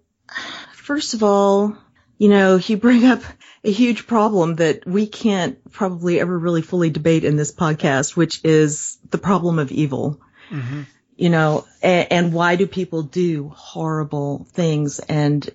first 0.72 1.14
of 1.14 1.22
all, 1.22 1.76
you 2.18 2.28
know, 2.28 2.56
you 2.56 2.76
bring 2.76 3.04
up 3.04 3.22
a 3.62 3.70
huge 3.70 4.06
problem 4.06 4.56
that 4.56 4.86
we 4.86 5.06
can't 5.06 5.70
probably 5.72 6.20
ever 6.20 6.36
really 6.36 6.62
fully 6.62 6.90
debate 6.90 7.24
in 7.24 7.36
this 7.36 7.52
podcast, 7.52 8.16
which 8.16 8.40
is 8.44 8.98
the 9.10 9.18
problem 9.18 9.58
of 9.58 9.70
evil. 9.70 10.20
Mm-hmm. 10.50 10.82
You 11.16 11.30
know, 11.30 11.66
and, 11.82 12.12
and 12.12 12.32
why 12.32 12.56
do 12.56 12.66
people 12.66 13.02
do 13.02 13.48
horrible 13.48 14.46
things? 14.52 14.98
And, 14.98 15.48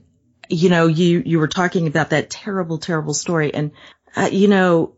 you 0.50 0.70
know, 0.70 0.88
you, 0.88 1.22
you 1.25 1.38
were 1.38 1.48
talking 1.48 1.88
about 1.88 2.10
that 2.10 2.30
terrible, 2.32 2.80
terrible 2.80 3.13
story. 3.13 3.53
And, 3.53 3.72
uh, 4.15 4.30
you 4.32 4.48
know, 4.48 4.96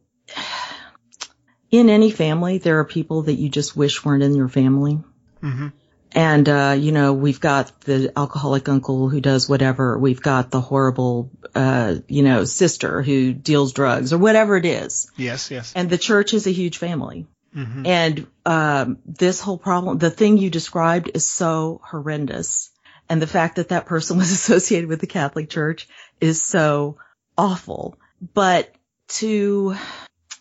in 1.70 1.90
any 1.90 2.12
family, 2.12 2.60
there 2.60 2.80
are 2.80 2.86
people 2.86 3.24
that 3.24 3.34
you 3.34 3.50
just 3.50 3.76
wish 3.76 4.06
weren't 4.06 4.24
in 4.24 4.36
your 4.36 4.48
family. 4.48 5.04
Mm-hmm. 5.42 5.68
And, 6.16 6.48
uh, 6.48 6.76
you 6.80 6.92
know, 6.92 7.14
we've 7.14 7.40
got 7.40 7.82
the 7.82 8.14
alcoholic 8.16 8.70
uncle 8.70 9.10
who 9.10 9.20
does 9.20 9.50
whatever. 9.50 9.98
We've 9.98 10.22
got 10.22 10.52
the 10.52 10.62
horrible, 10.62 11.32
uh, 11.56 11.96
you 12.08 12.22
know, 12.22 12.46
sister 12.46 13.02
who 13.02 13.34
deals 13.34 13.74
drugs 13.74 14.14
or 14.14 14.20
whatever 14.20 14.56
it 14.56 14.66
is. 14.66 15.10
Yes, 15.18 15.50
yes. 15.50 15.74
And 15.76 15.90
the 15.90 15.98
church 15.98 16.36
is 16.36 16.46
a 16.46 16.52
huge 16.52 16.78
family. 16.78 17.26
Mm-hmm. 17.56 17.86
And, 17.86 18.28
um, 18.46 18.98
this 19.06 19.40
whole 19.40 19.58
problem, 19.58 19.98
the 19.98 20.10
thing 20.10 20.38
you 20.38 20.50
described 20.50 21.12
is 21.14 21.26
so 21.26 21.82
horrendous. 21.84 22.72
And 23.10 23.22
the 23.22 23.28
fact 23.28 23.58
that 23.58 23.70
that 23.70 23.86
person 23.86 24.18
was 24.24 24.32
associated 24.32 24.90
with 24.90 25.00
the 25.00 25.08
Catholic 25.08 25.50
Church 25.50 25.88
is 26.20 26.42
so 26.42 26.98
awful. 27.38 27.98
But 28.34 28.74
to, 29.10 29.76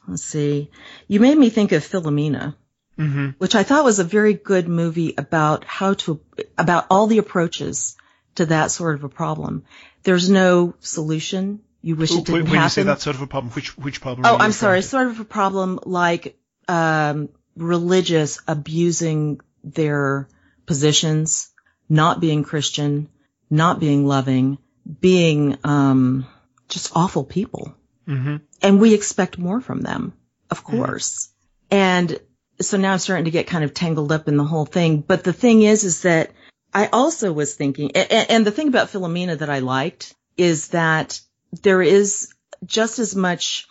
let's 0.06 0.24
see, 0.24 0.70
you 1.08 1.20
made 1.20 1.36
me 1.36 1.50
think 1.50 1.72
of 1.72 1.82
Philomena 1.82 2.54
mm-hmm. 2.98 3.28
which 3.38 3.54
I 3.54 3.62
thought 3.62 3.84
was 3.84 3.98
a 3.98 4.04
very 4.04 4.34
good 4.34 4.68
movie 4.68 5.14
about 5.16 5.64
how 5.64 5.94
to, 5.94 6.20
about 6.58 6.86
all 6.90 7.06
the 7.06 7.18
approaches 7.18 7.96
to 8.36 8.46
that 8.46 8.70
sort 8.70 8.94
of 8.94 9.04
a 9.04 9.08
problem. 9.08 9.64
There's 10.02 10.30
no 10.30 10.74
solution. 10.80 11.60
You 11.82 11.96
wish 11.96 12.12
it 12.12 12.24
didn't 12.24 12.32
when 12.32 12.44
happen. 12.44 12.52
When 12.52 12.62
you 12.62 12.68
say 12.70 12.82
that 12.84 13.00
sort 13.00 13.16
of 13.16 13.22
a 13.22 13.26
problem, 13.26 13.52
which, 13.52 13.76
which 13.76 14.00
problem? 14.00 14.26
Oh, 14.26 14.36
I'm 14.38 14.52
sorry. 14.52 14.80
To? 14.80 14.86
Sort 14.86 15.08
of 15.08 15.20
a 15.20 15.24
problem 15.24 15.80
like, 15.84 16.38
um, 16.68 17.28
religious 17.56 18.40
abusing 18.46 19.40
their 19.64 20.28
positions, 20.66 21.50
not 21.88 22.20
being 22.20 22.44
Christian, 22.44 23.08
not 23.50 23.80
being 23.80 24.06
loving, 24.06 24.58
being, 25.00 25.58
um, 25.64 26.26
just 26.68 26.92
awful 26.94 27.24
people. 27.24 27.74
Mm-hmm. 28.08 28.36
And 28.62 28.80
we 28.80 28.94
expect 28.94 29.38
more 29.38 29.60
from 29.60 29.82
them, 29.82 30.14
of 30.50 30.64
mm-hmm. 30.64 30.78
course. 30.78 31.28
Mm-hmm. 31.70 31.76
And 31.76 32.20
so 32.60 32.76
now 32.76 32.92
I'm 32.92 32.98
starting 32.98 33.26
to 33.26 33.30
get 33.30 33.46
kind 33.46 33.64
of 33.64 33.74
tangled 33.74 34.12
up 34.12 34.28
in 34.28 34.36
the 34.36 34.44
whole 34.44 34.66
thing. 34.66 35.00
But 35.00 35.24
the 35.24 35.32
thing 35.32 35.62
is, 35.62 35.84
is 35.84 36.02
that 36.02 36.30
I 36.72 36.86
also 36.86 37.32
was 37.32 37.54
thinking, 37.54 37.92
and, 37.94 38.30
and 38.30 38.46
the 38.46 38.50
thing 38.50 38.68
about 38.68 38.88
Philomena 38.88 39.38
that 39.38 39.50
I 39.50 39.58
liked 39.58 40.14
is 40.36 40.68
that 40.68 41.20
there 41.62 41.82
is 41.82 42.32
just 42.64 42.98
as 42.98 43.14
much, 43.14 43.66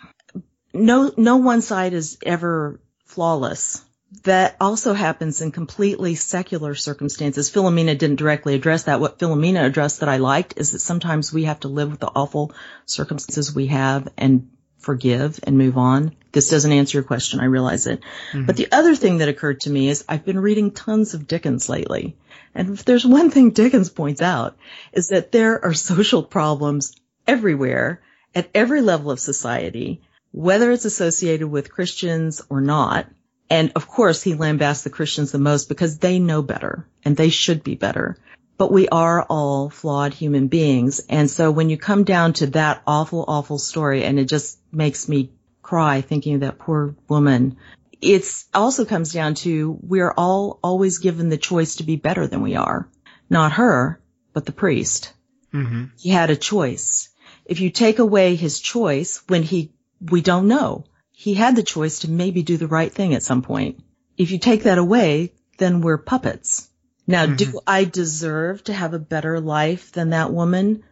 no, 0.74 1.12
no 1.18 1.38
one 1.38 1.62
side 1.62 1.94
is 1.94 2.18
ever 2.26 2.80
flawless. 3.06 3.84
That 4.24 4.58
also 4.60 4.94
happens 4.94 5.42
in 5.42 5.52
completely 5.52 6.16
secular 6.16 6.76
circumstances. 6.76 7.50
Philomena 7.50 7.98
didn't 7.98 8.18
directly 8.18 8.56
address 8.56 8.84
that. 8.84 9.00
What 9.00 9.20
Philomena 9.20 9.66
addressed 9.66 10.02
that 10.02 10.10
I 10.10 10.18
liked 10.18 10.56
is 10.58 10.72
that 10.72 10.80
sometimes 10.80 11.32
we 11.32 11.46
have 11.46 11.62
to 11.62 11.70
live 11.70 11.92
with 11.92 12.02
the 12.02 12.12
awful 12.14 12.54
circumstances 12.86 13.56
we 13.56 13.68
have 13.68 14.10
and 14.18 14.50
forgive 14.80 15.40
and 15.44 15.58
move 15.58 15.78
on. 15.78 16.16
This 16.34 16.50
doesn't 16.50 16.72
answer 16.72 16.98
your 16.98 17.04
question. 17.04 17.40
I 17.40 17.46
realize 17.46 17.88
it. 17.88 18.02
Mm-hmm. 18.32 18.46
But 18.46 18.58
the 18.58 18.72
other 18.72 18.96
thing 18.96 19.20
that 19.20 19.30
occurred 19.30 19.62
to 19.62 19.70
me 19.70 19.88
is 19.88 20.04
I've 20.10 20.26
been 20.26 20.40
reading 20.40 20.72
tons 20.72 21.14
of 21.14 21.28
Dickens 21.28 21.70
lately. 21.70 22.18
And 22.54 22.72
if 22.72 22.84
there's 22.84 23.06
one 23.06 23.32
thing 23.32 23.52
Dickens 23.52 23.90
points 23.90 24.22
out 24.22 24.58
is 24.92 25.10
that 25.10 25.32
there 25.32 25.64
are 25.64 25.74
social 25.74 26.24
problems 26.24 26.96
everywhere 27.28 28.02
at 28.36 28.50
every 28.54 28.82
level 28.82 29.12
of 29.12 29.20
society, 29.20 30.02
whether 30.32 30.72
it's 30.72 30.86
associated 30.86 31.48
with 31.48 31.72
Christians 31.72 32.42
or 32.50 32.62
not. 32.62 33.08
And 33.50 33.74
of 33.76 33.88
course, 33.88 34.24
he 34.24 34.34
lambasts 34.34 34.84
the 34.84 34.90
Christians 34.90 35.32
the 35.32 35.40
most 35.40 35.68
because 35.68 35.98
they 35.98 36.20
know 36.20 36.42
better 36.42 36.88
and 37.04 37.18
they 37.18 37.30
should 37.30 37.64
be 37.64 37.76
better 37.76 38.18
but 38.62 38.72
we 38.72 38.88
are 38.90 39.24
all 39.24 39.72
flawed 39.72 40.14
human 40.14 40.48
beings. 40.48 41.02
And 41.10 41.28
so 41.28 41.50
when 41.50 41.72
you 41.72 41.78
come 41.80 42.04
down 42.04 42.34
to 42.34 42.46
that 42.52 42.84
awful, 42.86 43.26
awful 43.28 43.58
story, 43.58 44.04
and 44.04 44.20
it 44.20 44.26
just 44.26 44.60
makes 44.72 45.10
me 45.10 45.32
cry 45.64 46.02
thinking 46.02 46.36
of 46.36 46.42
that 46.42 46.60
poor 46.60 46.96
woman, 47.08 47.58
it 48.02 48.24
also 48.54 48.86
comes 48.86 49.14
down 49.14 49.34
to 49.34 49.80
we're 49.82 50.14
all 50.16 50.60
always 50.64 51.00
given 51.00 51.30
the 51.30 51.40
choice 51.40 51.78
to 51.78 51.84
be 51.84 51.96
better 51.96 52.28
than 52.28 52.44
we 52.44 52.56
are. 52.56 52.88
Not 53.32 53.54
her, 53.54 54.00
but 54.32 54.46
the 54.46 54.52
priest. 54.52 55.12
Mm-hmm. 55.52 55.86
He 55.98 56.10
had 56.10 56.30
a 56.30 56.36
choice. 56.36 57.10
If 57.46 57.62
you 57.62 57.72
take 57.72 57.98
away 57.98 58.36
his 58.36 58.60
choice 58.60 59.24
when 59.28 59.42
he, 59.42 59.72
we 60.10 60.22
don't 60.22 60.48
know. 60.48 60.86
He 61.12 61.34
had 61.34 61.56
the 61.56 61.64
choice 61.64 62.00
to 62.00 62.10
maybe 62.10 62.44
do 62.44 62.58
the 62.58 62.68
right 62.68 62.92
thing 62.92 63.14
at 63.14 63.24
some 63.24 63.42
point. 63.42 63.84
If 64.18 64.32
you 64.32 64.40
take 64.40 64.64
that 64.64 64.78
away, 64.78 65.34
then 65.58 65.82
we're 65.82 65.98
puppets. 65.98 66.70
Now, 67.06 67.26
mm-hmm. 67.26 67.36
do 67.36 67.60
I 67.68 67.84
deserve 67.84 68.64
to 68.66 68.74
have 68.74 68.94
a 68.94 69.00
better 69.00 69.40
life 69.40 69.92
than 69.92 70.12
that 70.12 70.32
woman? 70.32 70.84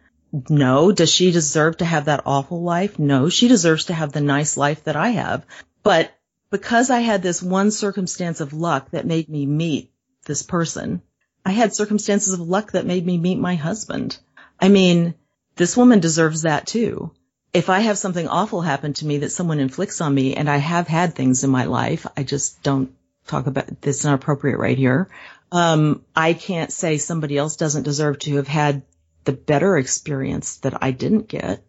No. 0.48 0.92
Does 0.92 1.10
she 1.10 1.32
deserve 1.32 1.78
to 1.78 1.84
have 1.84 2.04
that 2.04 2.22
awful 2.26 2.62
life? 2.62 2.98
No. 2.98 3.28
She 3.28 3.48
deserves 3.48 3.86
to 3.86 3.94
have 3.94 4.12
the 4.12 4.20
nice 4.20 4.56
life 4.56 4.84
that 4.84 4.96
I 4.96 5.10
have. 5.10 5.44
But 5.82 6.12
because 6.50 6.90
I 6.90 7.00
had 7.00 7.22
this 7.22 7.42
one 7.42 7.70
circumstance 7.70 8.40
of 8.40 8.52
luck 8.52 8.90
that 8.90 9.06
made 9.06 9.28
me 9.28 9.46
meet 9.46 9.92
this 10.26 10.42
person, 10.42 11.02
I 11.44 11.52
had 11.52 11.74
circumstances 11.74 12.32
of 12.34 12.40
luck 12.40 12.72
that 12.72 12.86
made 12.86 13.06
me 13.06 13.18
meet 13.18 13.38
my 13.38 13.54
husband. 13.54 14.18
I 14.60 14.68
mean, 14.68 15.14
this 15.56 15.76
woman 15.76 16.00
deserves 16.00 16.42
that 16.42 16.66
too. 16.66 17.12
If 17.52 17.68
I 17.68 17.80
have 17.80 17.98
something 17.98 18.28
awful 18.28 18.60
happen 18.60 18.92
to 18.94 19.06
me 19.06 19.18
that 19.18 19.30
someone 19.30 19.58
inflicts 19.58 20.00
on 20.00 20.14
me, 20.14 20.34
and 20.36 20.48
I 20.48 20.58
have 20.58 20.86
had 20.86 21.14
things 21.14 21.42
in 21.44 21.50
my 21.50 21.64
life, 21.64 22.06
I 22.16 22.22
just 22.22 22.62
don't 22.62 22.94
talk 23.26 23.46
about 23.46 23.80
this 23.80 24.04
not 24.04 24.14
appropriate 24.14 24.58
right 24.58 24.78
here 24.78 25.08
um, 25.52 26.04
I 26.14 26.34
can't 26.34 26.72
say 26.72 26.98
somebody 26.98 27.36
else 27.36 27.56
doesn't 27.56 27.82
deserve 27.82 28.18
to 28.20 28.36
have 28.36 28.48
had 28.48 28.82
the 29.24 29.32
better 29.32 29.76
experience 29.76 30.58
that 30.58 30.82
I 30.82 30.92
didn't 30.92 31.28
get. 31.28 31.64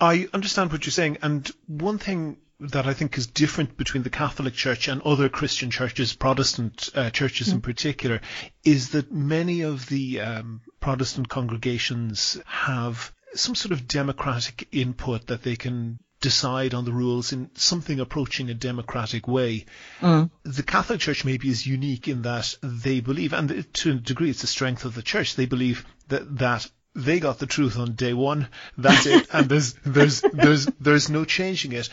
I 0.00 0.28
understand 0.32 0.72
what 0.72 0.84
you're 0.84 0.92
saying, 0.92 1.18
and 1.22 1.50
one 1.66 1.98
thing 1.98 2.38
that 2.60 2.86
I 2.86 2.94
think 2.94 3.18
is 3.18 3.26
different 3.26 3.76
between 3.76 4.02
the 4.02 4.10
Catholic 4.10 4.54
Church 4.54 4.88
and 4.88 5.02
other 5.02 5.28
Christian 5.28 5.70
churches, 5.70 6.14
Protestant 6.14 6.88
uh, 6.94 7.10
churches 7.10 7.48
mm-hmm. 7.48 7.56
in 7.56 7.62
particular, 7.62 8.20
is 8.64 8.90
that 8.90 9.12
many 9.12 9.62
of 9.62 9.86
the 9.86 10.20
um, 10.20 10.62
Protestant 10.80 11.28
congregations 11.28 12.38
have 12.46 13.12
some 13.36 13.54
sort 13.54 13.72
of 13.72 13.86
democratic 13.86 14.68
input 14.72 15.28
that 15.28 15.42
they 15.42 15.56
can 15.56 15.98
decide 16.20 16.74
on 16.74 16.84
the 16.84 16.92
rules 16.92 17.32
in 17.32 17.50
something 17.54 18.00
approaching 18.00 18.48
a 18.50 18.54
democratic 18.54 19.28
way. 19.28 19.66
Mm. 20.00 20.30
The 20.44 20.62
Catholic 20.62 21.00
Church 21.00 21.24
maybe 21.24 21.48
is 21.48 21.66
unique 21.66 22.08
in 22.08 22.22
that 22.22 22.54
they 22.62 23.00
believe, 23.00 23.32
and 23.32 23.72
to 23.74 23.90
a 23.90 23.94
degree 23.94 24.30
it's 24.30 24.40
the 24.40 24.46
strength 24.46 24.84
of 24.84 24.94
the 24.94 25.02
church, 25.02 25.36
they 25.36 25.46
believe 25.46 25.84
that, 26.08 26.38
that 26.38 26.68
they 26.94 27.20
got 27.20 27.38
the 27.38 27.46
truth 27.46 27.78
on 27.78 27.92
day 27.92 28.14
one. 28.14 28.48
That's 28.78 29.06
it. 29.06 29.28
and 29.32 29.48
there's, 29.48 29.74
there's, 29.84 30.22
there's, 30.22 30.66
there's 30.80 31.10
no 31.10 31.24
changing 31.24 31.72
it. 31.72 31.88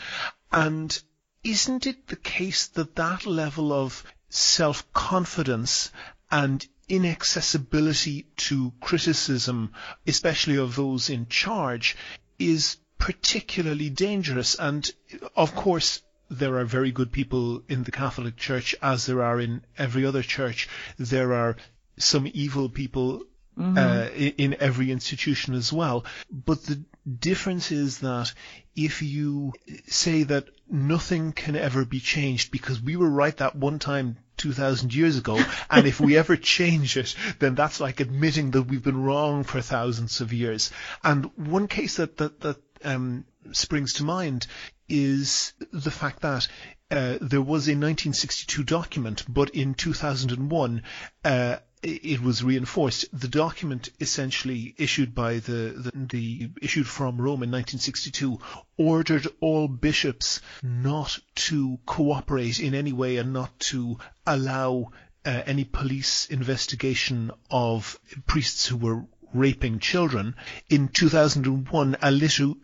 And 0.50 0.98
isn't 1.42 1.86
it 1.86 2.06
the 2.08 2.16
case 2.16 2.68
that 2.68 2.96
that 2.96 3.26
level 3.26 3.72
of 3.72 4.02
self-confidence 4.30 5.92
and 6.30 6.66
inaccessibility 6.88 8.26
to 8.36 8.72
criticism, 8.80 9.72
especially 10.06 10.56
of 10.56 10.76
those 10.76 11.10
in 11.10 11.26
charge, 11.28 11.96
is 12.38 12.76
particularly 12.98 13.90
dangerous. 13.90 14.54
And 14.54 14.90
of 15.36 15.54
course, 15.54 16.02
there 16.30 16.58
are 16.58 16.64
very 16.64 16.90
good 16.90 17.12
people 17.12 17.62
in 17.68 17.84
the 17.84 17.92
Catholic 17.92 18.36
Church, 18.36 18.74
as 18.82 19.06
there 19.06 19.22
are 19.22 19.40
in 19.40 19.62
every 19.76 20.04
other 20.06 20.22
church. 20.22 20.68
There 20.98 21.34
are 21.34 21.56
some 21.96 22.28
evil 22.32 22.68
people 22.68 23.24
mm-hmm. 23.58 23.78
uh, 23.78 24.08
in 24.14 24.56
every 24.58 24.90
institution 24.90 25.54
as 25.54 25.72
well. 25.72 26.04
But 26.30 26.62
the 26.64 26.82
difference 27.18 27.70
is 27.72 27.98
that 27.98 28.32
if 28.74 29.02
you 29.02 29.52
say 29.86 30.24
that 30.24 30.48
nothing 30.68 31.32
can 31.32 31.56
ever 31.56 31.84
be 31.84 32.00
changed 32.00 32.50
because 32.50 32.80
we 32.80 32.96
were 32.96 33.08
right 33.08 33.36
that 33.38 33.56
one 33.56 33.78
time 33.78 34.16
2000 34.36 34.94
years 34.94 35.18
ago, 35.18 35.42
and 35.70 35.86
if 35.86 36.00
we 36.00 36.16
ever 36.22 36.36
change 36.36 36.96
it, 36.96 37.14
then 37.38 37.54
that's 37.54 37.80
like 37.80 38.00
admitting 38.00 38.50
that 38.52 38.62
we've 38.62 38.82
been 38.82 39.02
wrong 39.02 39.44
for 39.44 39.60
thousands 39.60 40.20
of 40.20 40.32
years. 40.32 40.70
And 41.02 41.26
one 41.36 41.68
case 41.68 41.96
that, 41.96 42.16
that, 42.18 42.40
that 42.40 42.56
um, 42.84 43.24
springs 43.52 43.94
to 43.94 44.04
mind 44.04 44.46
is 44.88 45.52
the 45.72 45.90
fact 45.90 46.20
that 46.20 46.48
uh, 46.90 47.18
there 47.20 47.40
was 47.40 47.66
a 47.66 47.74
1962 47.74 48.62
document, 48.64 49.24
but 49.28 49.50
in 49.50 49.74
2001, 49.74 50.82
uh, 51.24 51.56
it 51.84 52.22
was 52.22 52.42
reinforced. 52.42 53.04
The 53.12 53.28
document 53.28 53.90
essentially 54.00 54.74
issued 54.78 55.14
by 55.14 55.34
the, 55.34 55.92
the, 55.92 55.92
the, 55.94 56.50
issued 56.62 56.86
from 56.86 57.18
Rome 57.18 57.42
in 57.42 57.50
1962 57.50 58.40
ordered 58.78 59.28
all 59.40 59.68
bishops 59.68 60.40
not 60.62 61.18
to 61.34 61.78
cooperate 61.84 62.58
in 62.58 62.74
any 62.74 62.92
way 62.92 63.18
and 63.18 63.32
not 63.32 63.58
to 63.60 63.98
allow 64.26 64.92
uh, 65.26 65.42
any 65.46 65.64
police 65.64 66.26
investigation 66.26 67.30
of 67.50 67.98
priests 68.26 68.66
who 68.66 68.76
were 68.76 69.04
raping 69.34 69.78
children. 69.78 70.34
In 70.70 70.88
2001, 70.88 71.96
a, 72.00 72.08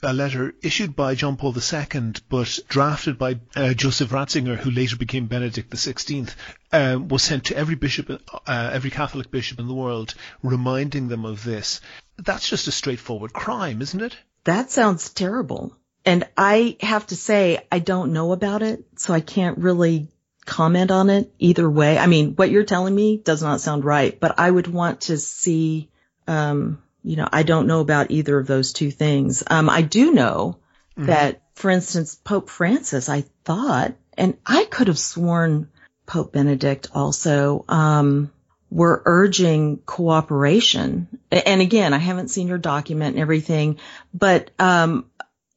a 0.03 0.12
letter 0.12 0.55
issued 0.62 0.97
by 0.97 1.15
John 1.15 1.37
Paul 1.37 1.55
II, 1.55 2.12
but 2.29 2.59
drafted 2.69 3.19
by 3.19 3.41
uh, 3.55 3.75
Joseph 3.75 4.11
Ratzinger, 4.11 4.57
who 4.57 4.71
later 4.71 4.97
became 4.97 5.27
Benedict 5.27 5.71
XVI, 5.71 6.33
uh, 6.73 6.99
was 6.99 7.23
sent 7.23 7.45
to 7.47 7.57
every 7.57 7.75
bishop, 7.75 8.11
uh, 8.47 8.71
every 8.73 8.91
Catholic 8.91 9.31
bishop 9.31 9.59
in 9.59 9.67
the 9.67 9.75
world, 9.75 10.15
reminding 10.43 11.09
them 11.09 11.25
of 11.25 11.45
this. 11.45 11.81
That's 12.17 12.49
just 12.49 12.69
a 12.69 12.73
straightforward 12.73 13.33
crime, 13.33 13.83
isn't 13.83 14.03
it? 14.03 14.17
That 14.45 14.71
sounds 14.71 15.11
terrible. 15.11 15.77
And 16.05 16.27
I 16.37 16.77
have 16.81 17.07
to 17.09 17.17
say, 17.17 17.67
I 17.71 17.79
don't 17.79 18.12
know 18.12 18.33
about 18.33 18.62
it, 18.62 18.85
so 18.97 19.12
I 19.12 19.21
can't 19.21 19.59
really 19.59 20.09
comment 20.47 20.91
on 20.91 21.11
it 21.11 21.33
either 21.39 21.69
way. 21.69 21.99
I 21.99 22.07
mean, 22.07 22.35
what 22.35 22.50
you're 22.50 22.65
telling 22.65 22.95
me 22.95 23.19
does 23.19 23.43
not 23.43 23.61
sound 23.61 23.85
right, 23.85 24.19
but 24.19 24.39
I 24.39 24.50
would 24.50 24.67
want 24.67 25.03
to 25.03 25.19
see 25.19 25.89
um, 26.30 26.82
you 27.02 27.16
know, 27.16 27.28
I 27.30 27.42
don't 27.42 27.66
know 27.66 27.80
about 27.80 28.10
either 28.10 28.38
of 28.38 28.46
those 28.46 28.72
two 28.72 28.90
things. 28.90 29.42
Um, 29.50 29.68
I 29.68 29.82
do 29.82 30.12
know 30.12 30.58
mm-hmm. 30.96 31.06
that, 31.06 31.42
for 31.54 31.70
instance, 31.70 32.14
Pope 32.14 32.49
Francis, 32.49 33.08
I 33.08 33.25
thought, 33.44 33.94
and 34.16 34.37
I 34.46 34.64
could 34.64 34.87
have 34.87 34.99
sworn 34.99 35.70
Pope 36.06 36.32
Benedict 36.32 36.88
also, 36.94 37.64
um, 37.68 38.30
were 38.70 39.02
urging 39.06 39.78
cooperation. 39.78 41.08
And 41.32 41.60
again, 41.60 41.92
I 41.92 41.99
haven't 41.99 42.28
seen 42.28 42.46
your 42.46 42.58
document 42.58 43.16
and 43.16 43.22
everything, 43.22 43.78
but, 44.14 44.52
um, 44.58 45.06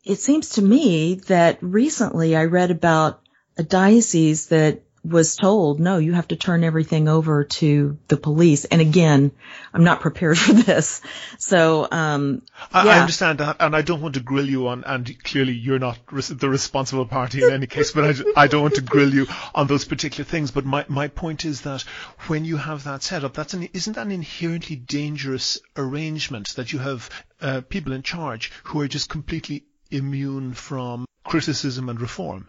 it 0.04 0.20
seems 0.20 0.50
to 0.50 0.62
me 0.62 1.16
that 1.28 1.60
recently 1.62 2.36
I 2.36 2.46
read 2.46 2.72
about 2.72 3.22
a 3.58 3.64
diocese 3.64 4.48
that 4.48 4.82
was 5.04 5.36
told, 5.36 5.82
no, 5.82 5.98
you 5.98 6.14
have 6.14 6.30
to 6.30 6.38
turn 6.38 6.64
everything 6.64 7.10
over 7.10 7.44
to 7.44 7.98
the 8.08 8.16
police. 8.16 8.64
And 8.64 8.80
again, 8.80 9.32
I'm 9.74 9.84
not 9.84 10.00
prepared 10.00 10.38
for 10.40 10.54
this. 10.54 11.02
So, 11.38 11.88
um, 11.92 12.42
I, 12.72 12.88
I 12.88 13.00
understand 13.00 13.40
that, 13.40 13.58
and 13.60 13.76
I 13.76 13.82
don't 13.82 14.02
want 14.02 14.16
to 14.16 14.22
grill 14.22 14.48
you 14.48 14.70
on, 14.70 14.84
and 14.86 15.24
clearly 15.24 15.54
you're 15.54 15.80
not 15.80 16.00
the 16.10 16.50
responsible 16.50 17.06
party 17.06 17.44
in 17.44 17.52
any 17.52 17.68
case, 17.68 17.92
but 17.92 18.06
I, 18.06 18.44
I 18.44 18.48
don't 18.48 18.62
want 18.62 18.76
to 18.76 18.82
grill 18.82 19.14
you 19.14 19.28
on 19.54 19.68
those 19.68 19.84
particular 19.84 20.24
things. 20.24 20.52
But 20.52 20.66
my, 20.66 20.86
my 20.88 21.10
point 21.10 21.44
is 21.44 21.62
that 21.62 21.82
when 22.28 22.46
you 22.46 22.56
have 22.56 22.86
that 22.86 23.04
set 23.04 23.26
up, 23.26 23.34
that's 23.34 23.54
an, 23.54 23.68
isn't 23.74 23.94
that 23.94 24.06
an 24.06 24.12
inherently 24.12 24.78
dangerous 24.78 25.60
arrangement 25.76 26.56
that 26.56 26.72
you 26.72 26.80
have 26.80 27.10
uh, 27.42 27.62
people 27.68 27.92
in 27.92 28.04
charge 28.04 28.52
who 28.64 28.80
are 28.80 28.88
just 28.88 29.10
completely 29.10 29.66
immune 29.92 30.54
from 30.54 31.06
criticism 31.26 31.90
and 31.90 32.00
reform? 32.00 32.48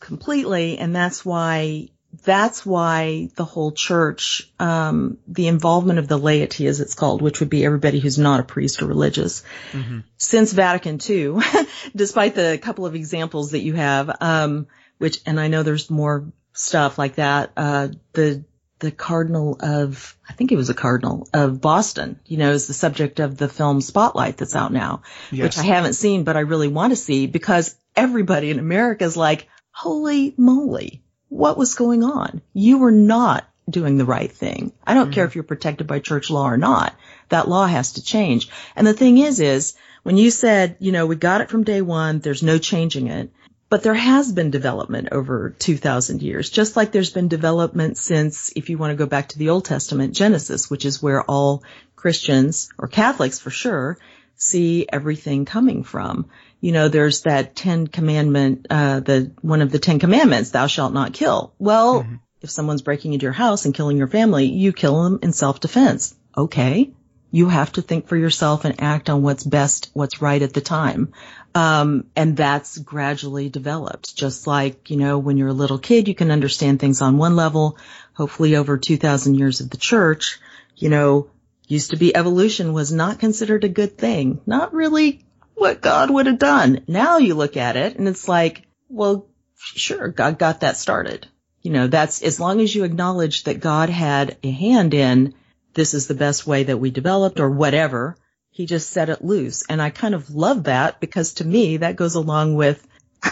completely 0.00 0.76
and 0.76 0.94
that's 0.94 1.24
why 1.24 1.88
that's 2.22 2.64
why 2.64 3.28
the 3.34 3.44
whole 3.44 3.72
church, 3.72 4.50
um, 4.58 5.18
the 5.26 5.48
involvement 5.48 5.98
of 5.98 6.08
the 6.08 6.18
laity, 6.18 6.66
as 6.66 6.80
it's 6.80 6.94
called, 6.94 7.22
which 7.22 7.40
would 7.40 7.50
be 7.50 7.64
everybody 7.64 7.98
who's 7.98 8.18
not 8.18 8.40
a 8.40 8.44
priest 8.44 8.82
or 8.82 8.86
religious, 8.86 9.42
mm-hmm. 9.72 10.00
since 10.16 10.52
Vatican 10.52 10.98
II, 11.08 11.36
despite 11.96 12.34
the 12.34 12.58
couple 12.60 12.86
of 12.86 12.94
examples 12.94 13.52
that 13.52 13.60
you 13.60 13.74
have, 13.74 14.16
um, 14.20 14.66
which, 14.98 15.20
and 15.26 15.40
I 15.40 15.48
know 15.48 15.62
there's 15.62 15.90
more 15.90 16.32
stuff 16.52 16.98
like 16.98 17.16
that, 17.16 17.52
uh, 17.56 17.88
the 18.12 18.44
the 18.80 18.90
cardinal 18.90 19.56
of, 19.60 20.16
I 20.28 20.32
think 20.34 20.52
it 20.52 20.56
was 20.56 20.68
a 20.68 20.74
cardinal 20.74 21.28
of 21.32 21.60
Boston, 21.60 22.20
you 22.26 22.36
know, 22.36 22.50
is 22.50 22.66
the 22.66 22.74
subject 22.74 23.20
of 23.20 23.36
the 23.36 23.48
film 23.48 23.80
Spotlight 23.80 24.36
that's 24.36 24.56
out 24.56 24.72
now, 24.72 25.02
yes. 25.30 25.42
which 25.42 25.58
I 25.58 25.62
haven't 25.62 25.94
seen, 25.94 26.24
but 26.24 26.36
I 26.36 26.40
really 26.40 26.68
want 26.68 26.90
to 26.90 26.96
see 26.96 27.26
because 27.26 27.76
everybody 27.96 28.50
in 28.50 28.58
America 28.58 29.04
is 29.04 29.16
like, 29.16 29.48
holy 29.70 30.34
moly, 30.36 31.03
what 31.34 31.58
was 31.58 31.74
going 31.74 32.04
on? 32.04 32.42
You 32.52 32.78
were 32.78 32.92
not 32.92 33.44
doing 33.68 33.98
the 33.98 34.04
right 34.04 34.30
thing. 34.30 34.72
I 34.86 34.94
don't 34.94 35.06
mm-hmm. 35.06 35.14
care 35.14 35.24
if 35.24 35.34
you're 35.34 35.42
protected 35.42 35.88
by 35.88 35.98
church 35.98 36.30
law 36.30 36.48
or 36.48 36.56
not. 36.56 36.94
That 37.28 37.48
law 37.48 37.66
has 37.66 37.94
to 37.94 38.04
change. 38.04 38.48
And 38.76 38.86
the 38.86 38.94
thing 38.94 39.18
is, 39.18 39.40
is 39.40 39.74
when 40.04 40.16
you 40.16 40.30
said, 40.30 40.76
you 40.78 40.92
know, 40.92 41.06
we 41.06 41.16
got 41.16 41.40
it 41.40 41.50
from 41.50 41.64
day 41.64 41.82
one, 41.82 42.20
there's 42.20 42.44
no 42.44 42.58
changing 42.58 43.08
it. 43.08 43.32
But 43.68 43.82
there 43.82 43.94
has 43.94 44.30
been 44.30 44.52
development 44.52 45.08
over 45.10 45.56
2000 45.58 46.22
years, 46.22 46.50
just 46.50 46.76
like 46.76 46.92
there's 46.92 47.10
been 47.10 47.26
development 47.26 47.98
since, 47.98 48.52
if 48.54 48.70
you 48.70 48.78
want 48.78 48.92
to 48.92 48.96
go 48.96 49.06
back 49.06 49.30
to 49.30 49.38
the 49.38 49.48
Old 49.48 49.64
Testament, 49.64 50.14
Genesis, 50.14 50.70
which 50.70 50.84
is 50.84 51.02
where 51.02 51.28
all 51.28 51.64
Christians, 51.96 52.68
or 52.78 52.86
Catholics 52.86 53.40
for 53.40 53.50
sure, 53.50 53.98
see 54.36 54.86
everything 54.88 55.46
coming 55.46 55.82
from 55.82 56.26
you 56.64 56.72
know, 56.72 56.88
there's 56.88 57.24
that 57.24 57.54
Ten 57.54 57.86
Commandment, 57.86 58.68
uh, 58.70 59.00
the, 59.00 59.32
one 59.42 59.60
of 59.60 59.70
the 59.70 59.78
Ten 59.78 59.98
Commandments, 59.98 60.48
thou 60.48 60.66
shalt 60.66 60.94
not 60.94 61.12
kill. 61.12 61.52
Well, 61.58 62.04
mm-hmm. 62.04 62.14
if 62.40 62.48
someone's 62.48 62.80
breaking 62.80 63.12
into 63.12 63.24
your 63.24 63.34
house 63.34 63.66
and 63.66 63.74
killing 63.74 63.98
your 63.98 64.08
family, 64.08 64.46
you 64.46 64.72
kill 64.72 65.02
them 65.04 65.18
in 65.22 65.34
self-defense. 65.34 66.14
Okay. 66.34 66.94
You 67.30 67.50
have 67.50 67.72
to 67.72 67.82
think 67.82 68.08
for 68.08 68.16
yourself 68.16 68.64
and 68.64 68.80
act 68.80 69.10
on 69.10 69.20
what's 69.20 69.44
best, 69.44 69.90
what's 69.92 70.22
right 70.22 70.40
at 70.40 70.54
the 70.54 70.62
time. 70.62 71.12
Um, 71.54 72.06
and 72.16 72.34
that's 72.34 72.78
gradually 72.78 73.50
developed. 73.50 74.16
Just 74.16 74.46
like, 74.46 74.88
you 74.88 74.96
know, 74.96 75.18
when 75.18 75.36
you're 75.36 75.48
a 75.48 75.52
little 75.52 75.78
kid, 75.78 76.08
you 76.08 76.14
can 76.14 76.30
understand 76.30 76.80
things 76.80 77.02
on 77.02 77.18
one 77.18 77.36
level. 77.36 77.76
Hopefully 78.14 78.56
over 78.56 78.78
2000 78.78 79.34
years 79.34 79.60
of 79.60 79.68
the 79.68 79.76
church, 79.76 80.40
you 80.76 80.88
know, 80.88 81.28
used 81.68 81.90
to 81.90 81.98
be 81.98 82.16
evolution 82.16 82.72
was 82.72 82.90
not 82.90 83.18
considered 83.18 83.64
a 83.64 83.68
good 83.68 83.98
thing. 83.98 84.40
Not 84.46 84.72
really 84.72 85.26
what 85.54 85.80
God 85.80 86.10
would 86.10 86.26
have 86.26 86.38
done. 86.38 86.84
Now 86.86 87.18
you 87.18 87.34
look 87.34 87.56
at 87.56 87.76
it 87.76 87.96
and 87.96 88.08
it's 88.08 88.28
like, 88.28 88.66
well, 88.88 89.26
sure, 89.56 90.08
God 90.08 90.38
got 90.38 90.60
that 90.60 90.76
started. 90.76 91.26
You 91.62 91.72
know, 91.72 91.86
that's 91.86 92.22
as 92.22 92.38
long 92.38 92.60
as 92.60 92.74
you 92.74 92.84
acknowledge 92.84 93.44
that 93.44 93.60
God 93.60 93.88
had 93.88 94.36
a 94.42 94.50
hand 94.50 94.92
in 94.94 95.34
this 95.74 95.94
is 95.94 96.06
the 96.06 96.14
best 96.14 96.46
way 96.46 96.64
that 96.64 96.78
we 96.78 96.90
developed 96.90 97.40
or 97.40 97.50
whatever. 97.50 98.16
He 98.50 98.66
just 98.66 98.90
set 98.90 99.08
it 99.08 99.24
loose. 99.24 99.64
And 99.68 99.82
I 99.82 99.90
kind 99.90 100.14
of 100.14 100.30
love 100.30 100.64
that 100.64 101.00
because 101.00 101.34
to 101.34 101.44
me 101.44 101.78
that 101.78 101.96
goes 101.96 102.14
along 102.14 102.54
with, 102.54 102.86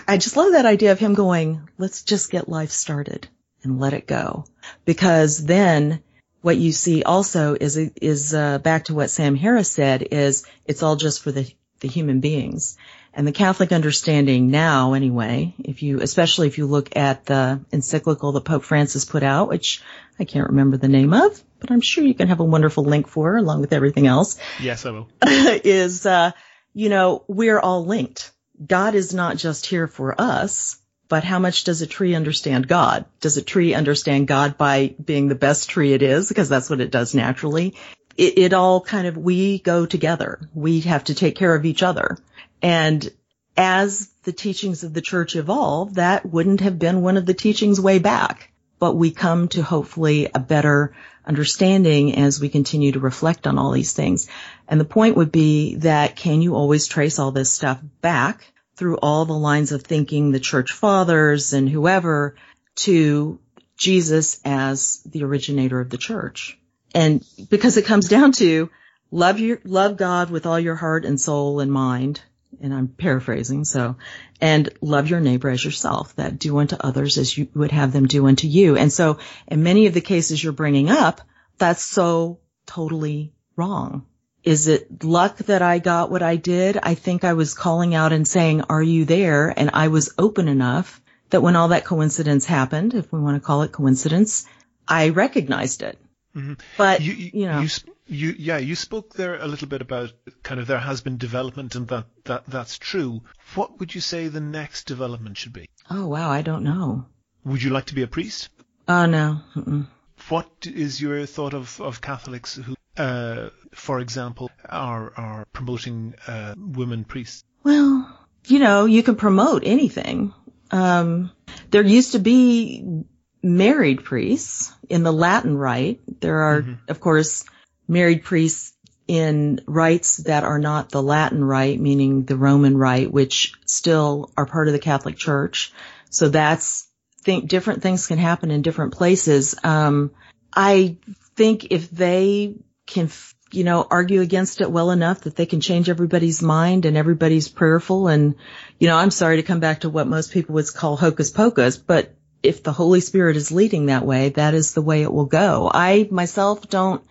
I 0.08 0.16
just 0.16 0.37
love 0.37 0.52
that 0.52 0.66
idea 0.66 0.92
of 0.92 0.98
him 0.98 1.14
going, 1.14 1.68
let's 1.78 2.02
just 2.02 2.30
get 2.30 2.48
life 2.48 2.70
started 2.70 3.28
and 3.62 3.78
let 3.78 3.92
it 3.92 4.06
go. 4.08 4.46
Because 4.85 5.44
then 5.44 6.02
what 6.40 6.56
you 6.56 6.72
see 6.72 7.04
also 7.04 7.54
is, 7.54 7.76
is, 7.76 8.35
uh, 8.35 8.58
back 8.58 8.87
to 8.87 8.94
what 8.94 9.11
Sam 9.11 9.37
Harris 9.37 9.70
said 9.70 10.02
is 10.11 10.44
it's 10.64 10.82
all 10.82 10.96
just 10.96 11.22
for 11.22 11.30
the 11.30 11.52
the 11.83 11.88
human 11.88 12.21
beings. 12.21 12.79
And 13.12 13.27
the 13.27 13.33
Catholic 13.33 13.73
understanding 13.73 14.51
now, 14.51 14.95
anyway, 14.95 15.55
if 15.59 15.83
you, 15.83 16.01
especially 16.01 16.47
if 16.47 16.57
you 16.57 16.66
look 16.66 16.97
at 16.97 17.27
the 17.27 17.61
encyclical 17.71 18.33
that 18.33 18.45
Pope 18.45 18.64
Francis 18.64 19.05
put 19.05 19.23
out, 19.23 19.51
which 19.51 19.83
I 20.18 20.25
can't 20.25 20.49
remember 20.49 20.79
the 20.79 20.88
name 20.88 21.12
of, 21.12 21.42
but 21.61 21.71
I'm 21.71 21.83
sure 21.83 22.05
you 22.05 22.14
can 22.14 22.29
have 22.29 22.40
a 22.40 22.45
wonderful 22.45 22.85
link 22.85 23.09
for 23.09 23.37
along 23.37 23.61
with 23.61 23.75
everything 23.75 24.07
else. 24.07 24.38
Yes, 24.61 24.87
I 24.87 24.92
will. 24.92 25.09
is, 25.23 26.07
uh, 26.07 26.31
you 26.73 26.88
know, 26.88 27.25
we're 27.29 27.61
all 27.61 27.85
linked. 27.85 28.33
God 28.64 28.95
is 28.95 29.12
not 29.12 29.37
just 29.37 29.66
here 29.66 29.87
for 29.87 30.18
us, 30.18 30.79
but 31.09 31.25
how 31.25 31.38
much 31.38 31.64
does 31.64 31.83
a 31.83 31.87
tree 31.87 32.14
understand 32.14 32.66
God? 32.66 33.05
Does 33.21 33.37
a 33.37 33.42
tree 33.42 33.75
understand 33.75 34.27
God 34.29 34.57
by 34.57 34.95
being 35.05 35.29
the 35.29 35.35
best 35.35 35.68
tree 35.68 35.92
it 35.92 36.01
is? 36.01 36.29
Because 36.29 36.49
that's 36.49 36.71
what 36.71 36.81
it 36.81 36.90
does 36.90 37.14
naturally 37.14 37.75
it, 38.16 38.38
it 38.38 38.53
all 38.53 38.81
kind 38.81 39.07
of, 39.07 39.16
we 39.16 39.59
go 39.59 39.87
together. 39.87 40.40
We 40.55 40.81
have 40.81 41.05
to 41.05 41.14
take 41.14 41.37
care 41.37 41.55
of 41.55 41.64
each 41.64 41.83
other. 41.83 42.18
And 42.61 43.11
as 43.57 44.09
the 44.22 44.33
teachings 44.33 44.85
of 44.85 44.94
the 44.94 45.01
church 45.01 45.37
evolve, 45.37 45.94
that 45.94 46.25
wouldn't 46.25 46.61
have 46.61 46.79
been 46.79 47.03
one 47.03 47.16
of 47.16 47.27
the 47.27 47.35
teachings 47.35 47.81
way 47.81 47.98
back. 47.98 48.51
But 48.79 48.94
we 48.94 49.12
come 49.12 49.48
to 49.48 49.62
hopefully 49.62 50.29
a 50.35 50.40
better 50.40 50.94
understanding 51.25 52.16
as 52.16 52.40
we 52.40 52.48
continue 52.48 52.92
to 52.92 53.01
reflect 53.01 53.46
on 53.46 53.59
all 53.59 53.70
these 53.70 53.92
things. 53.92 54.29
And 54.66 54.81
the 54.81 54.85
point 54.85 55.16
would 55.16 55.31
be 55.31 55.77
that 55.77 56.16
can 56.16 56.42
you 56.42 56.55
always 56.55 56.87
trace 56.87 57.18
all 57.18 57.31
this 57.31 57.53
stuff 57.53 57.81
back 58.01 58.53
through 58.77 58.96
all 58.96 59.25
the 59.25 59.33
lines 59.33 59.70
of 59.70 59.83
thinking, 59.83 60.33
the 60.33 60.40
church 60.40 60.72
fathers 60.72 61.53
and 61.53 61.68
whoever, 61.68 62.35
to 62.75 63.38
Jesus 63.77 64.40
as 64.44 65.01
the 65.05 65.22
originator 65.25 65.79
of 65.79 65.90
the 65.90 65.98
church? 65.98 66.59
And 66.94 67.24
because 67.48 67.76
it 67.76 67.87
comes 67.87 68.09
down 68.09 68.33
to 68.33 68.70
love 69.11 69.38
your, 69.38 69.61
love 69.64 69.96
God 69.96 70.31
with 70.31 70.46
all 70.46 70.59
your 70.59 70.74
heart 70.74 71.05
and 71.05 71.20
soul 71.20 71.61
and 71.61 71.72
mind. 71.72 72.20
And 72.61 72.72
I'm 72.72 72.88
paraphrasing, 72.88 73.64
so, 73.64 73.96
and 74.40 74.68
love 74.83 75.09
your 75.09 75.20
neighbor 75.20 75.48
as 75.48 75.64
yourself, 75.64 76.14
that 76.16 76.38
do 76.38 76.59
unto 76.59 76.76
others 76.78 77.16
as 77.16 77.37
you 77.37 77.48
would 77.55 77.72
have 77.72 77.92
them 77.92 78.07
do 78.07 78.26
unto 78.26 78.46
you. 78.46 78.76
And 78.76 78.92
so 78.92 79.18
in 79.48 79.62
many 79.62 79.87
of 79.87 79.94
the 79.94 80.02
cases 80.02 80.42
you're 80.42 80.52
bringing 80.52 80.90
up, 80.90 81.22
that's 81.57 81.83
so 81.83 82.40
totally 82.66 83.33
wrong. 83.57 84.07
Is 84.44 84.68
it 84.68 85.02
luck 85.02 85.38
that 85.38 85.62
I 85.62 85.78
got 85.78 86.11
what 86.11 86.22
I 86.22 86.37
did? 86.37 86.78
I 86.83 86.94
think 86.94 87.24
I 87.24 87.33
was 87.33 87.55
calling 87.55 87.94
out 87.94 88.12
and 88.12 88.28
saying, 88.28 88.62
are 88.68 88.83
you 88.83 89.05
there? 89.05 89.48
And 89.48 89.70
I 89.72 89.88
was 89.88 90.14
open 90.18 90.48
enough 90.48 91.00
that 91.31 91.42
when 91.42 91.57
all 91.57 91.68
that 91.68 91.85
coincidence 91.85 92.44
happened, 92.44 92.92
if 92.92 93.11
we 93.12 93.20
want 93.20 93.37
to 93.37 93.46
call 93.46 93.62
it 93.62 93.72
coincidence, 93.72 94.44
I 94.87 95.09
recognized 95.09 95.83
it 95.83 95.98
Mm-hmm. 96.37 96.55
But 96.79 97.01
you, 97.03 97.12
you, 97.12 97.31
you 97.35 97.47
know, 97.47 97.61
you, 97.61 97.68
you, 98.07 98.35
yeah, 98.38 98.59
you 98.59 98.75
spoke 98.75 99.14
there 99.14 99.37
a 99.37 99.47
little 99.47 99.68
bit 99.68 99.83
about 99.83 100.12
kind 100.42 100.61
of 100.61 100.66
there 100.66 100.79
has 100.79 101.01
been 101.01 101.18
development 101.18 101.75
and 101.75 101.87
that, 101.88 102.07
that 102.25 102.47
that's 102.47 102.79
true. 102.79 103.23
What 103.55 103.79
would 103.81 103.95
you 103.95 104.01
say 104.01 104.29
the 104.29 104.40
next 104.40 104.87
development 104.87 105.37
should 105.38 105.53
be? 105.53 105.68
Oh 105.90 106.07
wow, 106.07 106.31
I 106.31 106.42
don't 106.42 106.64
know. 106.64 107.07
Would 107.45 107.62
you 107.62 107.71
like 107.71 107.87
to 107.87 107.95
be 107.95 108.03
a 108.03 108.07
priest? 108.07 108.49
Oh 108.88 109.07
no. 109.07 109.40
Mm-mm. 109.55 109.87
What 110.29 110.51
is 110.66 111.01
your 111.01 111.27
thought 111.27 111.55
of, 111.55 111.81
of 111.81 112.01
Catholics 112.01 112.55
who, 112.55 112.77
uh, 112.97 113.51
for 113.73 114.01
example, 114.01 114.51
are 114.68 115.12
are 115.16 115.45
promoting 115.53 116.14
uh, 116.27 116.55
women 116.57 117.05
priests? 117.05 117.45
Well, 117.64 118.18
you 118.47 118.59
know, 118.59 118.87
you 118.87 119.03
can 119.03 119.16
promote 119.16 119.62
anything. 119.64 120.33
Um, 120.71 121.31
there 121.71 121.83
used 121.83 122.12
to 122.12 122.18
be 122.18 123.05
married 123.42 124.05
priests 124.05 124.72
in 124.88 125.02
the 125.02 125.12
Latin 125.12 125.57
rite. 125.57 126.00
There 126.20 126.38
are, 126.38 126.62
mm-hmm. 126.62 126.74
of 126.88 127.00
course, 127.00 127.44
married 127.88 128.22
priests 128.22 128.72
in 129.09 129.61
rites 129.66 130.18
that 130.18 130.44
are 130.44 130.59
not 130.59 130.90
the 130.90 131.02
Latin 131.02 131.44
rite, 131.44 131.81
meaning 131.81 132.24
the 132.24 132.37
Roman 132.37 132.76
rite, 132.76 133.12
which 133.12 133.55
still 133.66 134.31
are 134.37 134.46
part 134.46 134.68
of 134.68 134.72
the 134.72 134.78
Catholic 134.78 135.16
Church. 135.16 135.72
So 136.11 136.28
that's 136.28 136.88
think 137.22 137.48
different 137.48 137.83
things 137.83 138.07
can 138.07 138.18
happen 138.18 138.50
in 138.50 138.62
different 138.62 138.92
places. 138.94 139.55
Um, 139.62 140.12
I 140.52 140.96
think 141.37 141.68
if 141.70 141.90
they 141.90 142.57
can, 142.87 143.11
you 143.52 143.64
know, 143.64 143.87
argue 143.88 144.20
against 144.20 144.61
it 144.61 144.70
well 144.70 144.90
enough 144.90 145.22
that 145.22 145.37
they 145.37 145.46
can 145.46 145.61
change 145.61 145.88
everybody's 145.88 146.42
mind 146.42 146.85
and 146.85 146.96
everybody's 146.96 147.48
prayerful 147.48 148.09
and, 148.09 148.35
you 148.78 148.88
know, 148.88 148.96
I'm 148.96 149.11
sorry 149.11 149.37
to 149.37 149.42
come 149.42 149.61
back 149.61 149.81
to 149.81 149.90
what 149.90 150.07
most 150.07 150.33
people 150.33 150.55
would 150.57 150.72
call 150.74 150.96
hocus 150.96 151.31
pocus, 151.31 151.76
but 151.76 152.14
if 152.42 152.62
the 152.62 152.72
Holy 152.72 153.00
Spirit 153.00 153.37
is 153.37 153.52
leading 153.52 153.87
that 153.87 154.05
way, 154.05 154.31
that 154.31 154.55
is 154.55 154.74
the 154.74 154.83
way 154.83 155.02
it 155.02 155.12
will 155.12 155.26
go. 155.26 155.70
I 155.72 156.09
myself 156.11 156.68
don't, 156.68 157.02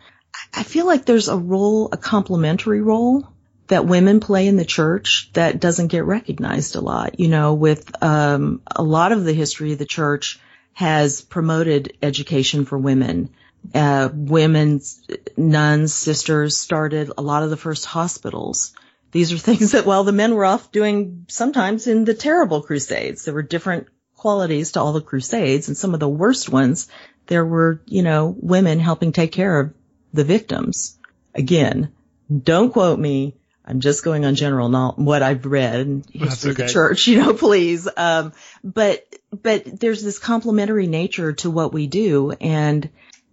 I 0.54 0.64
feel 0.64 0.86
like 0.86 1.06
there's 1.06 1.28
a 1.28 1.38
role, 1.38 1.90
a 1.92 1.98
complementary 1.98 2.82
role 2.82 3.28
that 3.68 3.86
women 3.86 4.20
play 4.20 4.48
in 4.48 4.58
the 4.58 4.66
church 4.66 5.30
that 5.34 5.60
doesn't 5.62 5.88
get 5.88 6.04
recognized 6.04 6.76
a 6.76 6.82
lot. 6.82 7.20
You 7.20 7.30
know, 7.30 7.54
with 7.54 8.04
um, 8.04 8.62
a 8.68 8.84
lot 8.84 9.14
of 9.14 9.24
the 9.24 9.34
history 9.34 9.72
of 9.72 9.80
the 9.80 9.86
church 9.86 10.40
has 10.74 11.22
promoted 11.22 11.98
education 12.02 12.66
for 12.66 12.78
women. 12.78 13.30
Uh, 13.74 14.10
women's 14.12 15.06
nuns, 15.38 15.94
sisters 15.94 16.58
started 16.58 17.12
a 17.18 17.22
lot 17.22 17.44
of 17.44 17.50
the 17.50 17.58
first 17.58 17.86
hospitals. 17.86 18.74
These 19.12 19.32
are 19.32 19.38
things 19.50 19.72
that 19.72 19.86
while 19.86 20.04
the 20.04 20.12
men 20.12 20.34
were 20.36 20.46
off 20.46 20.72
doing 20.72 21.26
sometimes 21.30 21.88
in 21.88 22.04
the 22.04 22.14
terrible 22.14 22.62
crusades, 22.62 23.24
there 23.24 23.34
were 23.34 23.42
different 23.42 23.88
qualities 24.22 24.74
to 24.74 24.80
all 24.80 24.94
the 24.94 25.02
crusades 25.02 25.68
and 25.68 25.76
some 25.76 25.96
of 25.96 26.00
the 26.00 26.08
worst 26.08 26.48
ones, 26.48 26.88
there 27.26 27.44
were, 27.44 27.82
you 27.88 28.04
know, 28.04 28.36
women 28.40 28.80
helping 28.80 29.12
take 29.12 29.32
care 29.32 29.60
of 29.60 29.74
the 30.14 30.24
victims. 30.24 31.00
Again, 31.34 31.92
don't 32.32 32.72
quote 32.72 33.00
me. 33.00 33.34
I'm 33.66 33.80
just 33.80 34.04
going 34.04 34.24
on 34.24 34.36
general 34.36 34.70
not 34.70 35.00
what 35.00 35.24
I've 35.24 35.48
read 35.48 35.80
in 35.80 36.04
history 36.12 36.52
okay. 36.52 36.64
of 36.64 36.68
the 36.68 36.74
church, 36.74 37.08
you 37.08 37.18
know, 37.18 37.34
please. 37.34 37.90
Um, 37.98 38.34
but, 38.64 39.08
but 39.32 39.80
there's 39.80 40.04
this 40.04 40.20
complementary 40.20 40.86
nature 40.86 41.34
to 41.34 41.50
what 41.50 41.74
we 41.74 41.88
do. 41.88 42.32
And 42.40 42.88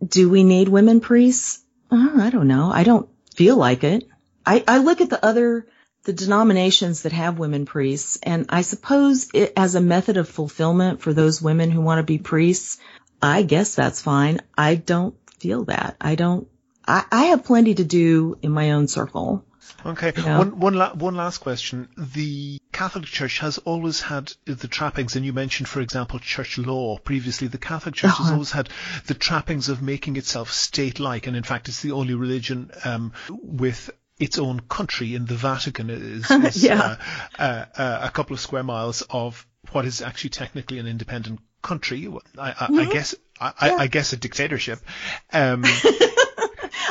do 0.06 0.30
we 0.30 0.42
need 0.42 0.70
women 0.70 1.00
priests? 1.00 1.62
Uh, 1.90 2.12
I 2.16 2.30
don't 2.30 2.48
know. 2.48 2.70
I 2.72 2.84
don't 2.84 3.10
feel 3.34 3.58
like 3.58 3.84
it. 3.84 4.08
I, 4.46 4.64
I 4.66 4.78
look 4.78 5.02
at 5.02 5.10
the 5.10 5.22
other 5.22 5.66
the 6.04 6.12
denominations 6.12 7.02
that 7.02 7.12
have 7.12 7.38
women 7.38 7.66
priests. 7.66 8.18
And 8.22 8.46
I 8.48 8.62
suppose 8.62 9.28
it, 9.34 9.52
as 9.56 9.74
a 9.74 9.80
method 9.80 10.16
of 10.16 10.28
fulfillment 10.28 11.00
for 11.00 11.12
those 11.12 11.42
women 11.42 11.70
who 11.70 11.80
want 11.80 11.98
to 11.98 12.02
be 12.02 12.18
priests, 12.18 12.78
I 13.20 13.42
guess 13.42 13.74
that's 13.74 14.00
fine. 14.00 14.40
I 14.56 14.76
don't 14.76 15.14
feel 15.38 15.64
that. 15.64 15.96
I 16.00 16.14
don't, 16.14 16.48
I, 16.86 17.04
I 17.10 17.24
have 17.26 17.44
plenty 17.44 17.74
to 17.74 17.84
do 17.84 18.38
in 18.42 18.52
my 18.52 18.72
own 18.72 18.88
circle. 18.88 19.44
Okay. 19.84 20.12
You 20.16 20.22
know? 20.22 20.38
One, 20.38 20.58
one, 20.60 20.74
la- 20.74 20.94
one 20.94 21.14
last 21.14 21.38
question. 21.38 21.88
The 21.96 22.58
Catholic 22.72 23.04
Church 23.04 23.40
has 23.40 23.58
always 23.58 24.00
had 24.00 24.32
the 24.44 24.66
trappings, 24.66 25.14
and 25.14 25.26
you 25.26 25.32
mentioned, 25.32 25.68
for 25.68 25.80
example, 25.80 26.18
church 26.18 26.58
law. 26.58 26.98
Previously, 26.98 27.48
the 27.48 27.58
Catholic 27.58 27.94
Church 27.94 28.10
uh-huh. 28.10 28.24
has 28.24 28.32
always 28.32 28.50
had 28.50 28.70
the 29.06 29.14
trappings 29.14 29.68
of 29.68 29.82
making 29.82 30.16
itself 30.16 30.50
state-like, 30.52 31.26
and 31.26 31.36
in 31.36 31.42
fact, 31.42 31.68
it's 31.68 31.82
the 31.82 31.92
only 31.92 32.14
religion 32.14 32.70
um, 32.84 33.12
with 33.28 33.90
its 34.18 34.38
own 34.38 34.60
country 34.60 35.14
in 35.14 35.26
the 35.26 35.34
Vatican 35.34 35.90
is, 35.90 36.30
is 36.30 36.64
yeah. 36.64 36.80
uh, 36.80 36.96
uh, 37.38 37.64
uh, 37.76 37.98
a 38.02 38.10
couple 38.10 38.34
of 38.34 38.40
square 38.40 38.62
miles 38.62 39.02
of 39.02 39.46
what 39.72 39.84
is 39.84 40.02
actually 40.02 40.30
technically 40.30 40.78
an 40.78 40.86
independent 40.86 41.40
country. 41.62 42.08
I, 42.38 42.50
I, 42.50 42.52
mm-hmm. 42.52 42.78
I 42.78 42.84
guess 42.86 43.14
I, 43.40 43.52
yeah. 43.62 43.76
I, 43.76 43.86
guess 43.86 44.12
a 44.12 44.16
dictatorship. 44.16 44.80
Um, 45.30 45.62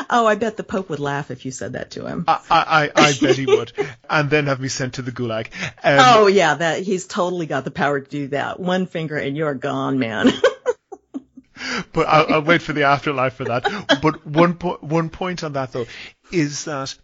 oh, 0.09 0.25
I 0.27 0.35
bet 0.35 0.57
the 0.57 0.63
Pope 0.63 0.89
would 0.89 0.99
laugh 0.99 1.31
if 1.31 1.43
you 1.43 1.51
said 1.51 1.73
that 1.73 1.91
to 1.91 2.05
him. 2.05 2.25
I, 2.27 2.39
I, 2.49 2.91
I 2.95 3.13
bet 3.19 3.35
he 3.35 3.45
would, 3.45 3.73
and 4.09 4.29
then 4.29 4.45
have 4.45 4.59
me 4.59 4.67
sent 4.67 4.95
to 4.95 5.01
the 5.01 5.11
Gulag. 5.11 5.47
Um, 5.83 5.99
oh 5.99 6.27
yeah, 6.27 6.53
that 6.55 6.83
he's 6.83 7.07
totally 7.07 7.47
got 7.47 7.65
the 7.65 7.71
power 7.71 7.99
to 7.99 8.09
do 8.09 8.27
that. 8.27 8.59
One 8.59 8.85
finger 8.85 9.17
and 9.17 9.35
you're 9.35 9.55
gone, 9.55 9.97
man. 9.97 10.27
but 11.93 12.07
I'll, 12.07 12.33
I'll, 12.35 12.41
wait 12.43 12.61
for 12.61 12.73
the 12.73 12.83
afterlife 12.83 13.33
for 13.33 13.45
that. 13.45 13.63
But 14.01 14.25
one 14.25 14.55
po- 14.55 14.77
one 14.81 15.09
point 15.09 15.43
on 15.43 15.53
that 15.53 15.71
though 15.71 15.87
is 16.31 16.65
that 16.65 16.95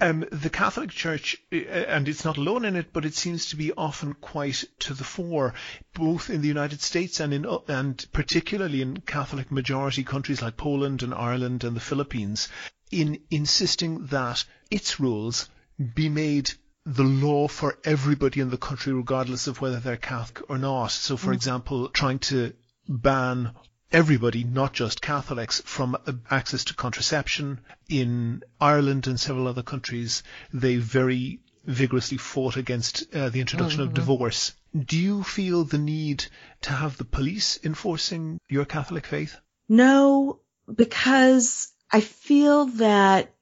um, 0.00 0.24
the 0.32 0.50
Catholic 0.50 0.90
Church, 0.90 1.36
uh, 1.52 1.56
and 1.56 2.08
it's 2.08 2.24
not 2.24 2.38
alone 2.38 2.64
in 2.64 2.76
it, 2.76 2.92
but 2.92 3.04
it 3.04 3.14
seems 3.14 3.46
to 3.46 3.56
be 3.56 3.72
often 3.72 4.14
quite 4.14 4.64
to 4.80 4.94
the 4.94 5.04
fore, 5.04 5.54
both 5.94 6.30
in 6.30 6.40
the 6.40 6.48
United 6.48 6.80
States 6.80 7.20
and 7.20 7.34
in 7.34 7.44
uh, 7.44 7.58
and 7.68 8.06
particularly 8.12 8.80
in 8.82 9.00
Catholic 9.00 9.50
majority 9.50 10.04
countries 10.04 10.40
like 10.40 10.56
Poland 10.56 11.02
and 11.02 11.12
Ireland 11.12 11.64
and 11.64 11.76
the 11.76 11.80
Philippines, 11.80 12.48
in 12.90 13.20
insisting 13.30 14.06
that 14.06 14.44
its 14.70 14.98
rules 14.98 15.48
be 15.94 16.08
made 16.08 16.50
the 16.86 17.02
law 17.02 17.48
for 17.48 17.76
everybody 17.84 18.40
in 18.40 18.50
the 18.50 18.56
country, 18.56 18.92
regardless 18.92 19.46
of 19.46 19.60
whether 19.60 19.80
they're 19.80 19.96
Catholic 19.96 20.48
or 20.48 20.56
not. 20.56 20.92
So, 20.92 21.16
for 21.16 21.32
mm. 21.32 21.34
example, 21.34 21.88
trying 21.88 22.20
to 22.20 22.54
ban 22.88 23.52
everybody, 23.92 24.44
not 24.44 24.72
just 24.72 25.00
Catholics, 25.00 25.60
from 25.64 25.96
access 26.30 26.64
to 26.64 26.74
contraception. 26.74 27.60
In 27.88 28.42
Ireland 28.60 29.06
and 29.06 29.18
several 29.18 29.48
other 29.48 29.62
countries, 29.62 30.22
they 30.52 30.76
very 30.76 31.40
vigorously 31.64 32.16
fought 32.16 32.56
against 32.56 33.14
uh, 33.14 33.28
the 33.28 33.40
introduction 33.40 33.80
mm-hmm. 33.80 33.88
of 33.88 33.94
divorce. 33.94 34.52
Do 34.74 34.98
you 34.98 35.22
feel 35.22 35.64
the 35.64 35.78
need 35.78 36.26
to 36.62 36.72
have 36.72 36.96
the 36.96 37.04
police 37.04 37.58
enforcing 37.64 38.38
your 38.48 38.64
Catholic 38.64 39.06
faith? 39.06 39.36
No, 39.68 40.40
because 40.72 41.72
I 41.90 42.00
feel 42.00 42.66
that, 42.66 43.34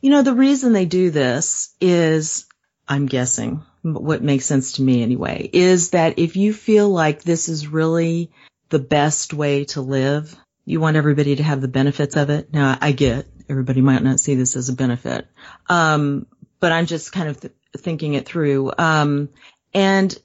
you 0.00 0.10
know, 0.10 0.22
the 0.22 0.34
reason 0.34 0.72
they 0.72 0.86
do 0.86 1.10
this 1.10 1.74
is, 1.80 2.46
I'm 2.88 3.06
guessing, 3.06 3.62
what 3.82 4.22
makes 4.22 4.46
sense 4.46 4.72
to 4.72 4.82
me 4.82 5.02
anyway, 5.02 5.48
is 5.52 5.90
that 5.90 6.18
if 6.18 6.36
you 6.36 6.52
feel 6.52 6.88
like 6.88 7.22
this 7.22 7.48
is 7.48 7.68
really 7.68 8.32
the 8.68 8.78
best 8.78 9.32
way 9.32 9.64
to 9.66 9.80
live. 9.80 10.36
You 10.64 10.80
want 10.80 10.96
everybody 10.96 11.36
to 11.36 11.42
have 11.42 11.60
the 11.60 11.68
benefits 11.68 12.16
of 12.16 12.30
it. 12.30 12.52
Now 12.52 12.76
I 12.80 12.92
get 12.92 13.26
everybody 13.48 13.80
might 13.80 14.02
not 14.02 14.20
see 14.20 14.34
this 14.34 14.56
as 14.56 14.68
a 14.68 14.74
benefit. 14.74 15.26
Um, 15.68 16.26
but 16.60 16.72
I'm 16.72 16.86
just 16.86 17.12
kind 17.12 17.28
of 17.28 17.40
th- 17.40 17.54
thinking 17.76 18.14
it 18.14 18.26
through. 18.26 18.72
Um, 18.76 19.30
and 19.74 20.16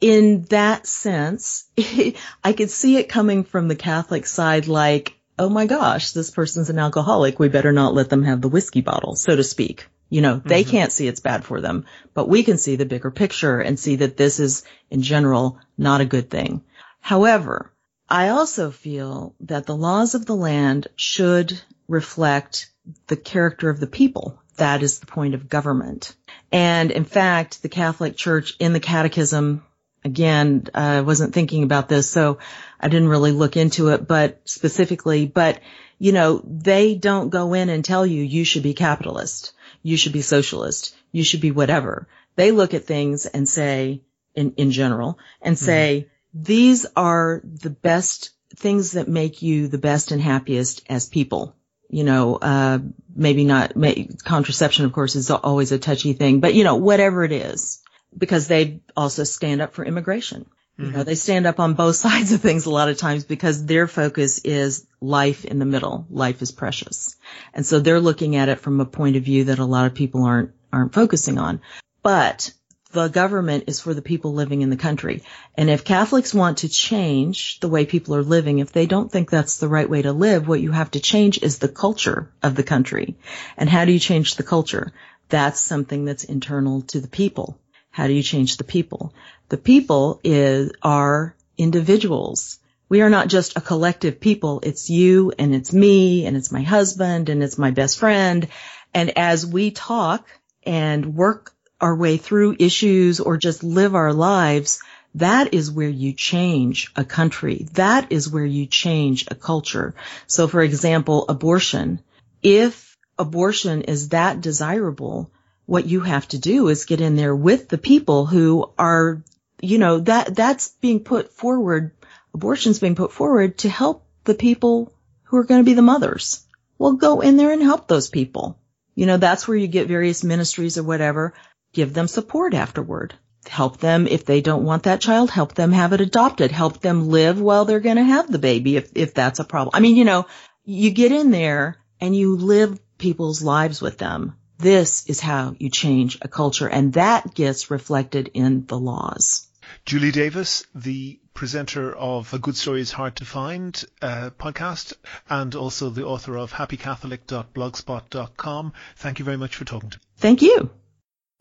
in 0.00 0.42
that 0.50 0.86
sense, 0.86 1.66
I 2.44 2.52
could 2.52 2.70
see 2.70 2.96
it 2.96 3.08
coming 3.08 3.44
from 3.44 3.68
the 3.68 3.76
Catholic 3.76 4.26
side 4.26 4.68
like, 4.68 5.14
oh 5.38 5.48
my 5.48 5.66
gosh, 5.66 6.12
this 6.12 6.30
person's 6.30 6.70
an 6.70 6.78
alcoholic. 6.78 7.38
We 7.38 7.48
better 7.48 7.72
not 7.72 7.94
let 7.94 8.08
them 8.08 8.22
have 8.24 8.40
the 8.40 8.48
whiskey 8.48 8.80
bottle, 8.80 9.16
so 9.16 9.36
to 9.36 9.44
speak. 9.44 9.86
You 10.08 10.20
know, 10.20 10.40
they 10.44 10.62
mm-hmm. 10.62 10.70
can't 10.70 10.92
see 10.92 11.08
it's 11.08 11.20
bad 11.20 11.44
for 11.44 11.60
them, 11.60 11.84
but 12.14 12.28
we 12.28 12.44
can 12.44 12.58
see 12.58 12.76
the 12.76 12.86
bigger 12.86 13.10
picture 13.10 13.60
and 13.60 13.78
see 13.78 13.96
that 13.96 14.16
this 14.16 14.38
is 14.38 14.64
in 14.88 15.02
general 15.02 15.58
not 15.76 16.00
a 16.00 16.06
good 16.06 16.30
thing. 16.30 16.62
However, 17.00 17.72
I 18.08 18.28
also 18.28 18.70
feel 18.70 19.34
that 19.40 19.66
the 19.66 19.76
laws 19.76 20.14
of 20.14 20.26
the 20.26 20.36
land 20.36 20.88
should 20.96 21.60
reflect 21.88 22.70
the 23.08 23.16
character 23.16 23.68
of 23.68 23.80
the 23.80 23.86
people. 23.86 24.40
That 24.56 24.82
is 24.82 25.00
the 25.00 25.06
point 25.06 25.34
of 25.34 25.48
government. 25.48 26.14
And 26.52 26.90
in 26.90 27.04
fact, 27.04 27.62
the 27.62 27.68
Catholic 27.68 28.16
Church 28.16 28.54
in 28.58 28.72
the 28.72 28.80
Catechism, 28.80 29.64
again, 30.04 30.66
I 30.74 31.00
wasn't 31.00 31.34
thinking 31.34 31.64
about 31.64 31.88
this, 31.88 32.08
so 32.08 32.38
I 32.80 32.88
didn't 32.88 33.08
really 33.08 33.32
look 33.32 33.56
into 33.56 33.88
it, 33.88 34.06
but 34.06 34.40
specifically, 34.44 35.26
but 35.26 35.60
you 35.98 36.12
know, 36.12 36.42
they 36.44 36.94
don't 36.94 37.30
go 37.30 37.54
in 37.54 37.70
and 37.70 37.84
tell 37.84 38.06
you 38.06 38.22
you 38.22 38.44
should 38.44 38.62
be 38.62 38.74
capitalist, 38.74 39.52
you 39.82 39.96
should 39.96 40.12
be 40.12 40.22
socialist, 40.22 40.94
you 41.10 41.24
should 41.24 41.40
be 41.40 41.50
whatever. 41.50 42.06
They 42.36 42.52
look 42.52 42.74
at 42.74 42.84
things 42.84 43.26
and 43.26 43.48
say, 43.48 44.02
in, 44.34 44.52
in 44.56 44.70
general, 44.70 45.18
and 45.40 45.58
say, 45.58 46.02
mm-hmm 46.02 46.12
these 46.42 46.86
are 46.96 47.40
the 47.44 47.70
best 47.70 48.30
things 48.54 48.92
that 48.92 49.08
make 49.08 49.42
you 49.42 49.68
the 49.68 49.78
best 49.78 50.12
and 50.12 50.20
happiest 50.20 50.82
as 50.88 51.08
people. 51.08 51.56
You 51.88 52.04
know, 52.04 52.36
uh, 52.36 52.78
maybe 53.14 53.44
not, 53.44 53.76
may, 53.76 54.08
contraception 54.24 54.84
of 54.84 54.92
course 54.92 55.14
is 55.14 55.30
always 55.30 55.72
a 55.72 55.78
touchy 55.78 56.12
thing, 56.12 56.40
but 56.40 56.54
you 56.54 56.64
know, 56.64 56.76
whatever 56.76 57.24
it 57.24 57.32
is, 57.32 57.80
because 58.16 58.48
they 58.48 58.80
also 58.96 59.24
stand 59.24 59.62
up 59.62 59.72
for 59.72 59.84
immigration. 59.84 60.46
You 60.78 60.90
know, 60.90 61.04
they 61.04 61.14
stand 61.14 61.46
up 61.46 61.58
on 61.58 61.72
both 61.72 61.96
sides 62.06 62.32
of 62.32 62.42
things 62.42 62.66
a 62.66 62.70
lot 62.70 62.90
of 62.90 62.98
times 62.98 63.24
because 63.24 63.64
their 63.64 63.88
focus 63.88 64.40
is 64.40 64.86
life 65.00 65.46
in 65.46 65.58
the 65.58 65.64
middle. 65.64 66.06
Life 66.10 66.42
is 66.42 66.52
precious. 66.52 67.16
And 67.54 67.64
so 67.64 67.80
they're 67.80 68.00
looking 68.00 68.36
at 68.36 68.50
it 68.50 68.60
from 68.60 68.80
a 68.80 68.84
point 68.84 69.16
of 69.16 69.22
view 69.22 69.44
that 69.44 69.58
a 69.58 69.64
lot 69.64 69.86
of 69.86 69.94
people 69.94 70.24
aren't, 70.24 70.50
aren't 70.70 70.92
focusing 70.92 71.38
on. 71.38 71.62
But 72.02 72.52
the 72.96 73.08
government 73.08 73.64
is 73.66 73.78
for 73.78 73.92
the 73.92 74.00
people 74.00 74.32
living 74.32 74.62
in 74.62 74.70
the 74.70 74.76
country. 74.76 75.22
And 75.54 75.68
if 75.68 75.84
Catholics 75.84 76.32
want 76.32 76.58
to 76.58 76.68
change 76.70 77.60
the 77.60 77.68
way 77.68 77.84
people 77.84 78.16
are 78.16 78.22
living, 78.22 78.58
if 78.58 78.72
they 78.72 78.86
don't 78.86 79.12
think 79.12 79.28
that's 79.28 79.58
the 79.58 79.68
right 79.68 79.88
way 79.88 80.00
to 80.00 80.14
live, 80.14 80.48
what 80.48 80.62
you 80.62 80.72
have 80.72 80.90
to 80.92 81.00
change 81.00 81.42
is 81.42 81.58
the 81.58 81.68
culture 81.68 82.32
of 82.42 82.54
the 82.54 82.62
country. 82.62 83.16
And 83.58 83.68
how 83.68 83.84
do 83.84 83.92
you 83.92 83.98
change 83.98 84.36
the 84.36 84.42
culture? 84.42 84.94
That's 85.28 85.60
something 85.60 86.06
that's 86.06 86.24
internal 86.24 86.82
to 86.92 87.00
the 87.00 87.08
people. 87.08 87.58
How 87.90 88.06
do 88.06 88.14
you 88.14 88.22
change 88.22 88.56
the 88.56 88.64
people? 88.64 89.12
The 89.50 89.58
people 89.58 90.20
is, 90.24 90.72
are 90.82 91.36
individuals. 91.58 92.58
We 92.88 93.02
are 93.02 93.10
not 93.10 93.28
just 93.28 93.58
a 93.58 93.60
collective 93.60 94.20
people. 94.20 94.60
It's 94.62 94.88
you 94.88 95.32
and 95.38 95.54
it's 95.54 95.72
me 95.72 96.24
and 96.24 96.34
it's 96.34 96.50
my 96.50 96.62
husband 96.62 97.28
and 97.28 97.42
it's 97.42 97.58
my 97.58 97.72
best 97.72 97.98
friend. 97.98 98.48
And 98.94 99.18
as 99.18 99.44
we 99.44 99.70
talk 99.70 100.26
and 100.64 101.14
work 101.14 101.52
our 101.80 101.94
way 101.94 102.16
through 102.16 102.56
issues 102.58 103.20
or 103.20 103.36
just 103.36 103.62
live 103.62 103.94
our 103.94 104.12
lives, 104.12 104.80
that 105.14 105.54
is 105.54 105.70
where 105.70 105.88
you 105.88 106.12
change 106.12 106.92
a 106.94 107.04
country. 107.04 107.66
That 107.72 108.12
is 108.12 108.28
where 108.28 108.44
you 108.44 108.66
change 108.66 109.26
a 109.28 109.34
culture. 109.34 109.94
So 110.26 110.46
for 110.48 110.62
example, 110.62 111.26
abortion. 111.28 112.00
If 112.42 112.96
abortion 113.18 113.82
is 113.82 114.10
that 114.10 114.40
desirable, 114.40 115.30
what 115.64 115.86
you 115.86 116.00
have 116.00 116.28
to 116.28 116.38
do 116.38 116.68
is 116.68 116.84
get 116.84 117.00
in 117.00 117.16
there 117.16 117.34
with 117.34 117.68
the 117.68 117.78
people 117.78 118.26
who 118.26 118.70
are, 118.78 119.22
you 119.60 119.78
know, 119.78 120.00
that, 120.00 120.34
that's 120.34 120.68
being 120.80 121.00
put 121.00 121.32
forward, 121.32 121.92
abortion's 122.34 122.78
being 122.78 122.94
put 122.94 123.12
forward 123.12 123.58
to 123.58 123.68
help 123.68 124.06
the 124.24 124.34
people 124.34 124.92
who 125.24 125.38
are 125.38 125.44
going 125.44 125.60
to 125.60 125.68
be 125.68 125.74
the 125.74 125.82
mothers. 125.82 126.46
Well, 126.78 126.92
go 126.92 127.20
in 127.20 127.36
there 127.36 127.52
and 127.52 127.62
help 127.62 127.88
those 127.88 128.08
people. 128.08 128.58
You 128.94 129.06
know, 129.06 129.16
that's 129.16 129.48
where 129.48 129.56
you 129.56 129.66
get 129.66 129.88
various 129.88 130.22
ministries 130.22 130.78
or 130.78 130.82
whatever. 130.82 131.34
Give 131.76 131.92
them 131.92 132.08
support 132.08 132.54
afterward. 132.54 133.14
Help 133.46 133.78
them 133.78 134.06
if 134.06 134.24
they 134.24 134.40
don't 134.40 134.64
want 134.64 134.84
that 134.84 135.00
child, 135.00 135.30
help 135.30 135.54
them 135.54 135.72
have 135.72 135.92
it 135.92 136.00
adopted, 136.00 136.50
help 136.50 136.80
them 136.80 137.08
live 137.08 137.40
while 137.40 137.64
they're 137.64 137.88
going 137.88 137.96
to 137.96 138.12
have 138.14 138.32
the 138.32 138.38
baby 138.38 138.76
if, 138.76 138.90
if 138.94 139.14
that's 139.14 139.38
a 139.38 139.44
problem. 139.44 139.72
I 139.74 139.80
mean, 139.80 139.96
you 139.96 140.04
know, 140.04 140.26
you 140.64 140.90
get 140.90 141.12
in 141.12 141.30
there 141.30 141.76
and 142.00 142.16
you 142.16 142.36
live 142.36 142.80
people's 142.98 143.42
lives 143.42 143.82
with 143.82 143.98
them 143.98 144.34
this 144.58 145.06
is 145.06 145.20
how 145.20 145.54
you 145.58 145.70
change 145.70 146.18
a 146.22 146.28
culture, 146.28 146.68
and 146.68 146.92
that 146.94 147.34
gets 147.34 147.70
reflected 147.70 148.30
in 148.32 148.64
the 148.66 148.78
laws. 148.78 149.46
Julie 149.84 150.12
Davis, 150.12 150.64
the 150.74 151.20
presenter 151.34 151.94
of 151.94 152.32
A 152.32 152.38
Good 152.38 152.56
Story 152.56 152.80
is 152.80 152.92
Hard 152.92 153.16
to 153.16 153.26
Find 153.26 153.84
uh, 154.00 154.30
podcast, 154.38 154.94
and 155.28 155.54
also 155.54 155.90
the 155.90 156.06
author 156.06 156.38
of 156.38 156.52
happycatholic.blogspot.com. 156.52 158.72
Thank 158.96 159.18
you 159.18 159.24
very 159.24 159.36
much 159.36 159.56
for 159.56 159.66
talking 159.66 159.90
to 159.90 159.98
me. 159.98 160.02
Thank 160.16 160.40
you. 160.42 160.70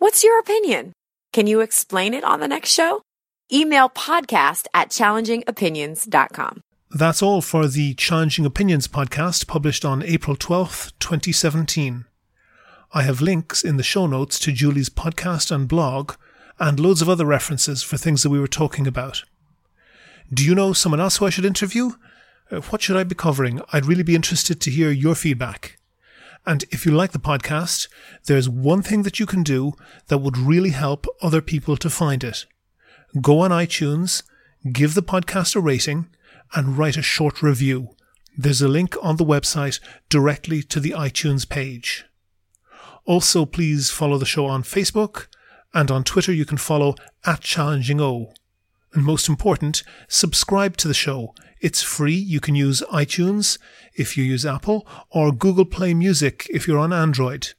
What's 0.06 0.24
your 0.24 0.38
opinion? 0.38 0.94
Can 1.34 1.48
you 1.48 1.62
explain 1.62 2.14
it 2.14 2.24
on 2.24 2.40
the 2.40 2.48
next 2.48 2.70
show? 2.70 3.02
Email 3.52 3.90
podcast 3.90 4.68
at 4.72 4.92
challengingopinions.com. 4.92 6.62
That's 6.92 7.24
all 7.24 7.42
for 7.42 7.66
the 7.66 7.96
Challenging 7.96 8.46
Opinions 8.46 8.88
podcast 8.88 9.48
published 9.48 9.84
on 9.84 10.04
April 10.04 10.38
12th, 10.38 10.92
2017. 11.00 12.06
I 12.94 13.02
have 13.02 13.20
links 13.20 13.64
in 13.64 13.78
the 13.78 13.82
show 13.84 14.06
notes 14.06 14.38
to 14.42 14.52
Julie's 14.52 14.90
podcast 14.90 15.50
and 15.50 15.68
blog, 15.68 16.14
and 16.60 16.80
loads 16.80 17.02
of 17.02 17.10
other 17.10 17.26
references 17.26 17.82
for 17.82 17.98
things 17.98 18.22
that 18.22 18.30
we 18.30 18.40
were 18.40 18.48
talking 18.48 18.86
about. 18.86 19.24
Do 20.32 20.46
you 20.46 20.54
know 20.54 20.74
someone 20.74 21.02
else 21.02 21.18
who 21.18 21.26
I 21.26 21.32
should 21.32 21.46
interview? 21.46 21.94
Uh, 22.52 22.62
what 22.70 22.84
should 22.84 22.96
I 22.96 23.06
be 23.06 23.16
covering? 23.16 23.60
I'd 23.74 23.88
really 23.88 24.04
be 24.04 24.14
interested 24.14 24.62
to 24.62 24.70
hear 24.70 24.92
your 24.92 25.16
feedback. 25.16 25.80
And 26.46 26.64
if 26.72 26.86
you 26.86 26.92
like 26.92 27.12
the 27.12 27.20
podcast, 27.20 27.88
there's 28.26 28.48
one 28.48 28.82
thing 28.82 29.04
that 29.04 29.20
you 29.20 29.26
can 29.26 29.44
do 29.44 29.74
that 30.08 30.20
would 30.20 30.38
really 30.38 30.70
help 30.70 31.08
other 31.22 31.42
people 31.42 31.76
to 31.78 31.90
find 31.90 32.24
it. 32.24 32.46
Go 33.22 33.40
on 33.40 33.52
iTunes, 33.52 34.24
give 34.72 34.94
the 34.94 35.04
podcast 35.04 35.56
a 35.56 35.60
rating, 35.60 36.08
and 36.54 36.78
write 36.78 36.98
a 36.98 37.02
short 37.02 37.42
review. 37.42 37.90
There's 38.38 38.62
a 38.62 38.68
link 38.68 38.96
on 39.02 39.16
the 39.16 39.26
website 39.26 39.80
directly 40.10 40.62
to 40.64 40.80
the 40.80 40.92
iTunes 40.92 41.48
page. 41.48 42.06
Also, 43.06 43.46
please 43.46 43.90
follow 43.90 44.18
the 44.18 44.26
show 44.26 44.46
on 44.46 44.64
Facebook 44.64 45.28
and 45.74 45.92
on 45.92 46.04
Twitter 46.04 46.34
you 46.34 46.46
can 46.46 46.58
follow 46.58 46.96
at 47.26 47.42
Challenging 47.42 48.02
O. 48.02 48.34
And 48.96 49.04
most 49.04 49.30
important, 49.30 49.84
subscribe 50.08 50.78
to 50.78 50.88
the 50.88 50.94
show. 50.94 51.36
It's 51.60 51.84
free. 51.84 52.16
You 52.16 52.40
can 52.40 52.56
use 52.56 52.82
iTunes 52.92 53.60
if 53.94 54.18
you 54.18 54.24
use 54.24 54.46
Apple 54.46 54.88
or 55.10 55.34
Google 55.34 55.66
Play 55.66 55.94
Music 55.94 56.48
if 56.50 56.66
you're 56.66 56.80
on 56.80 56.94
Android. 56.94 57.50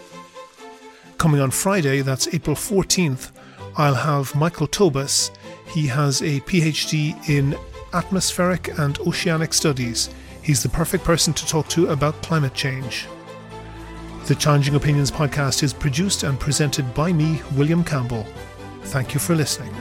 Coming 1.18 1.42
on 1.42 1.52
Friday, 1.52 2.02
that's 2.02 2.34
April 2.34 2.56
14th, 2.56 3.32
I'll 3.78 3.96
have 3.96 4.34
Michael 4.34 4.68
Tobis. 4.68 5.32
He 5.68 5.88
has 5.88 6.22
a 6.22 6.40
PhD 6.42 7.30
in 7.30 7.58
atmospheric 7.94 8.78
and 8.80 8.98
oceanic 9.00 9.54
studies. 9.54 10.10
He's 10.46 10.62
the 10.62 10.70
perfect 10.70 11.04
person 11.04 11.34
to 11.34 11.48
talk 11.48 11.68
to 11.70 11.88
about 11.88 12.22
climate 12.22 12.54
change. 12.54 13.08
The 14.28 14.36
Challenging 14.36 14.76
Opinions 14.76 15.10
podcast 15.10 15.64
is 15.64 15.74
produced 15.74 16.22
and 16.22 16.40
presented 16.40 16.94
by 16.94 17.12
me, 17.12 17.42
William 17.56 17.84
Campbell. 17.84 18.28
Thank 18.84 19.16
you 19.16 19.20
for 19.20 19.34
listening. 19.34 19.74